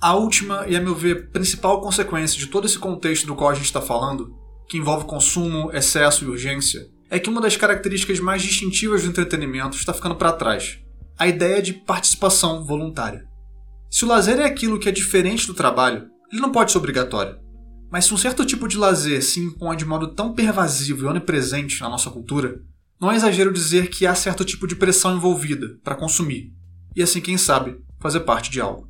A 0.00 0.14
última 0.14 0.64
e, 0.68 0.76
a 0.76 0.80
meu 0.80 0.94
ver, 0.94 1.30
principal 1.30 1.80
consequência 1.80 2.38
de 2.38 2.46
todo 2.46 2.66
esse 2.66 2.78
contexto 2.78 3.26
do 3.26 3.34
qual 3.34 3.50
a 3.50 3.54
gente 3.54 3.64
está 3.64 3.80
falando, 3.80 4.32
que 4.68 4.78
envolve 4.78 5.06
consumo, 5.06 5.72
excesso 5.72 6.24
e 6.24 6.28
urgência, 6.28 6.88
é 7.10 7.18
que 7.18 7.28
uma 7.28 7.40
das 7.40 7.56
características 7.56 8.20
mais 8.20 8.42
distintivas 8.42 9.02
do 9.02 9.08
entretenimento 9.08 9.76
está 9.76 9.92
ficando 9.92 10.14
para 10.14 10.32
trás: 10.32 10.78
a 11.18 11.26
ideia 11.26 11.60
de 11.60 11.72
participação 11.72 12.64
voluntária. 12.64 13.26
Se 13.90 14.04
o 14.04 14.08
lazer 14.08 14.38
é 14.38 14.44
aquilo 14.44 14.78
que 14.78 14.88
é 14.88 14.92
diferente 14.92 15.46
do 15.46 15.54
trabalho, 15.54 16.06
ele 16.30 16.42
não 16.42 16.52
pode 16.52 16.70
ser 16.70 16.78
obrigatório. 16.78 17.38
Mas 17.90 18.04
se 18.04 18.14
um 18.14 18.18
certo 18.18 18.44
tipo 18.44 18.68
de 18.68 18.76
lazer 18.76 19.22
se 19.22 19.40
impõe 19.40 19.76
de 19.76 19.84
modo 19.84 20.14
tão 20.14 20.32
pervasivo 20.32 21.04
e 21.04 21.08
onipresente 21.08 21.80
na 21.80 21.88
nossa 21.88 22.10
cultura, 22.10 22.60
não 23.00 23.10
é 23.10 23.16
exagero 23.16 23.52
dizer 23.52 23.88
que 23.88 24.06
há 24.06 24.14
certo 24.14 24.44
tipo 24.44 24.66
de 24.66 24.76
pressão 24.76 25.16
envolvida 25.16 25.78
para 25.82 25.96
consumir, 25.96 26.52
e 26.94 27.02
assim, 27.02 27.20
quem 27.20 27.38
sabe, 27.38 27.80
fazer 27.98 28.20
parte 28.20 28.50
de 28.50 28.60
algo. 28.60 28.87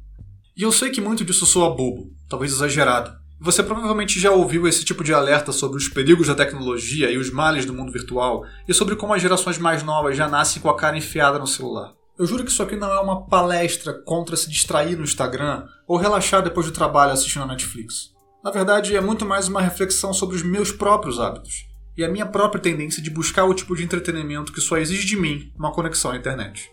E 0.59 0.63
eu 0.63 0.73
sei 0.73 0.91
que 0.91 1.01
muito 1.01 1.25
disso 1.25 1.47
soa 1.47 1.71
bobo, 1.71 2.11
talvez 2.29 2.51
exagerado. 2.51 3.17
Você 3.41 3.63
provavelmente 3.63 4.19
já 4.19 4.33
ouviu 4.33 4.67
esse 4.67 4.85
tipo 4.85 5.05
de 5.05 5.15
alerta 5.15 5.53
sobre 5.53 5.79
os 5.79 5.89
perigos 5.89 6.27
da 6.27 6.35
tecnologia 6.35 7.09
e 7.13 7.17
os 7.17 7.31
males 7.31 7.65
do 7.65 7.73
mundo 7.73 7.93
virtual, 7.93 8.45
e 8.67 8.75
sobre 8.75 8.97
como 8.97 9.15
as 9.15 9.23
gerações 9.23 9.57
mais 9.57 9.85
novas 9.85 10.17
já 10.17 10.27
nascem 10.27 10.61
com 10.61 10.69
a 10.69 10.77
cara 10.77 10.99
enfiada 10.99 11.39
no 11.39 11.47
celular. 11.47 11.93
Eu 12.19 12.27
juro 12.27 12.43
que 12.43 12.51
isso 12.51 12.61
aqui 12.61 12.75
não 12.75 12.93
é 12.93 12.99
uma 12.99 13.25
palestra 13.29 13.93
contra 13.93 14.35
se 14.37 14.51
distrair 14.51 14.97
no 14.97 15.05
Instagram 15.05 15.65
ou 15.87 15.97
relaxar 15.97 16.43
depois 16.43 16.67
do 16.67 16.73
trabalho 16.73 17.13
assistindo 17.13 17.45
a 17.45 17.47
Netflix. 17.47 18.11
Na 18.43 18.51
verdade, 18.51 18.97
é 18.97 19.01
muito 19.01 19.25
mais 19.25 19.47
uma 19.47 19.63
reflexão 19.63 20.13
sobre 20.13 20.35
os 20.35 20.43
meus 20.43 20.73
próprios 20.73 21.21
hábitos 21.21 21.69
e 21.97 22.03
a 22.03 22.09
minha 22.09 22.27
própria 22.27 22.61
tendência 22.61 23.01
de 23.01 23.11
buscar 23.11 23.45
o 23.45 23.55
tipo 23.55 23.77
de 23.77 23.85
entretenimento 23.85 24.53
que 24.53 24.61
só 24.61 24.77
exige 24.77 25.07
de 25.07 25.17
mim 25.17 25.53
uma 25.57 25.73
conexão 25.73 26.11
à 26.11 26.17
internet. 26.17 26.69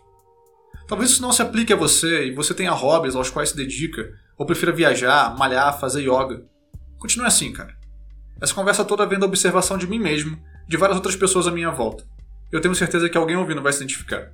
Talvez 0.88 1.12
isso 1.12 1.22
não 1.22 1.32
se 1.32 1.42
aplique 1.42 1.74
a 1.74 1.76
você 1.76 2.28
e 2.28 2.32
você 2.32 2.54
tenha 2.54 2.72
hobbies 2.72 3.16
aos 3.16 3.30
quais 3.30 3.50
se 3.50 3.56
dedica, 3.56 4.14
ou 4.38 4.46
prefira 4.46 4.72
viajar, 4.72 5.36
malhar, 5.38 5.80
fazer 5.80 6.02
yoga. 6.02 6.46
Continue 6.98 7.28
assim, 7.28 7.52
cara. 7.52 7.76
Essa 8.40 8.54
conversa 8.54 8.86
toda 8.86 9.06
vem 9.06 9.18
da 9.18 9.26
observação 9.26 9.78
de 9.78 9.88
mim 9.88 10.00
mesmo, 10.00 10.38
de 10.68 10.78
várias 10.78 10.98
outras 10.98 11.16
pessoas 11.16 11.48
à 11.48 11.52
minha 11.52 11.72
volta. 11.72 12.06
Eu 12.52 12.62
tenho 12.62 12.76
certeza 12.76 13.10
que 13.10 13.18
alguém 13.18 13.36
ouvindo 13.36 13.62
vai 13.62 13.74
se 13.74 13.80
identificar. 13.80 14.32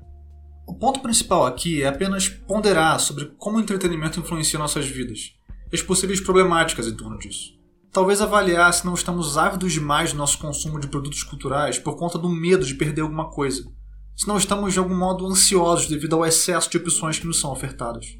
O 0.67 0.73
ponto 0.73 0.99
principal 1.01 1.45
aqui 1.45 1.83
é 1.83 1.87
apenas 1.87 2.27
ponderar 2.29 2.99
sobre 2.99 3.25
como 3.37 3.57
o 3.57 3.61
entretenimento 3.61 4.19
influencia 4.19 4.59
nossas 4.59 4.85
vidas 4.85 5.33
e 5.71 5.75
as 5.75 5.81
possíveis 5.81 6.19
problemáticas 6.19 6.87
em 6.87 6.95
torno 6.95 7.17
disso. 7.17 7.59
Talvez 7.91 8.21
avaliar 8.21 8.73
se 8.73 8.85
não 8.85 8.93
estamos 8.93 9.37
ávidos 9.37 9.73
demais 9.73 10.13
do 10.13 10.17
nosso 10.17 10.37
consumo 10.37 10.79
de 10.79 10.87
produtos 10.87 11.23
culturais 11.23 11.77
por 11.77 11.97
conta 11.97 12.17
do 12.17 12.29
medo 12.29 12.65
de 12.65 12.75
perder 12.75 13.01
alguma 13.01 13.29
coisa, 13.29 13.65
se 14.15 14.27
não 14.27 14.37
estamos 14.37 14.73
de 14.73 14.79
algum 14.79 14.95
modo 14.95 15.25
ansiosos 15.25 15.87
devido 15.87 16.15
ao 16.15 16.25
excesso 16.25 16.69
de 16.69 16.77
opções 16.77 17.19
que 17.19 17.27
nos 17.27 17.39
são 17.39 17.51
ofertadas. 17.51 18.17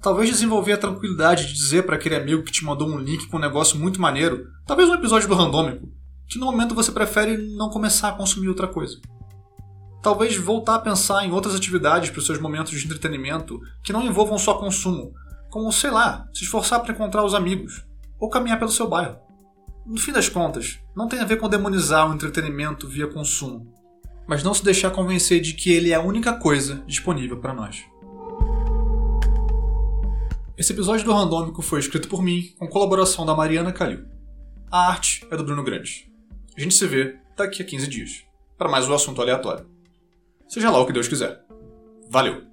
Talvez 0.00 0.30
desenvolver 0.30 0.72
a 0.72 0.78
tranquilidade 0.78 1.46
de 1.46 1.54
dizer 1.54 1.84
para 1.84 1.94
aquele 1.94 2.16
amigo 2.16 2.42
que 2.42 2.50
te 2.50 2.64
mandou 2.64 2.88
um 2.88 2.98
link 2.98 3.28
com 3.28 3.36
um 3.36 3.40
negócio 3.40 3.78
muito 3.78 4.00
maneiro, 4.00 4.48
talvez 4.66 4.88
um 4.88 4.94
episódio 4.94 5.28
do 5.28 5.34
Randômico, 5.34 5.88
que 6.28 6.38
no 6.38 6.46
momento 6.46 6.74
você 6.74 6.90
prefere 6.90 7.36
não 7.56 7.70
começar 7.70 8.08
a 8.08 8.16
consumir 8.16 8.48
outra 8.48 8.66
coisa. 8.66 9.00
Talvez 10.02 10.36
voltar 10.36 10.74
a 10.74 10.80
pensar 10.80 11.24
em 11.24 11.30
outras 11.30 11.54
atividades 11.54 12.10
para 12.10 12.18
os 12.18 12.26
seus 12.26 12.40
momentos 12.40 12.72
de 12.72 12.84
entretenimento 12.84 13.60
que 13.84 13.92
não 13.92 14.04
envolvam 14.04 14.36
só 14.36 14.54
consumo, 14.54 15.12
como, 15.48 15.70
sei 15.70 15.90
lá, 15.90 16.26
se 16.34 16.42
esforçar 16.42 16.80
para 16.80 16.92
encontrar 16.92 17.24
os 17.24 17.34
amigos, 17.34 17.84
ou 18.18 18.28
caminhar 18.28 18.58
pelo 18.58 18.72
seu 18.72 18.88
bairro. 18.88 19.18
No 19.86 20.00
fim 20.00 20.10
das 20.10 20.28
contas, 20.28 20.80
não 20.96 21.06
tem 21.06 21.20
a 21.20 21.24
ver 21.24 21.36
com 21.36 21.48
demonizar 21.48 22.10
o 22.10 22.14
entretenimento 22.14 22.88
via 22.88 23.06
consumo, 23.06 23.71
mas 24.26 24.42
não 24.42 24.54
se 24.54 24.64
deixar 24.64 24.90
convencer 24.90 25.40
de 25.40 25.54
que 25.54 25.72
ele 25.72 25.90
é 25.90 25.94
a 25.94 26.00
única 26.00 26.32
coisa 26.32 26.82
disponível 26.86 27.38
para 27.38 27.54
nós. 27.54 27.84
Esse 30.56 30.72
episódio 30.72 31.04
do 31.04 31.12
Randômico 31.12 31.62
foi 31.62 31.80
escrito 31.80 32.08
por 32.08 32.22
mim, 32.22 32.54
com 32.58 32.68
colaboração 32.68 33.26
da 33.26 33.34
Mariana 33.34 33.72
Calil. 33.72 34.04
A 34.70 34.88
arte 34.88 35.26
é 35.30 35.36
do 35.36 35.44
Bruno 35.44 35.64
Grande. 35.64 36.10
A 36.56 36.60
gente 36.60 36.74
se 36.74 36.86
vê 36.86 37.16
daqui 37.36 37.62
a 37.62 37.64
15 37.64 37.86
dias, 37.88 38.24
para 38.56 38.70
mais 38.70 38.88
um 38.88 38.94
assunto 38.94 39.20
aleatório. 39.20 39.66
Seja 40.48 40.70
lá 40.70 40.78
o 40.78 40.86
que 40.86 40.92
Deus 40.92 41.08
quiser. 41.08 41.42
Valeu! 42.10 42.51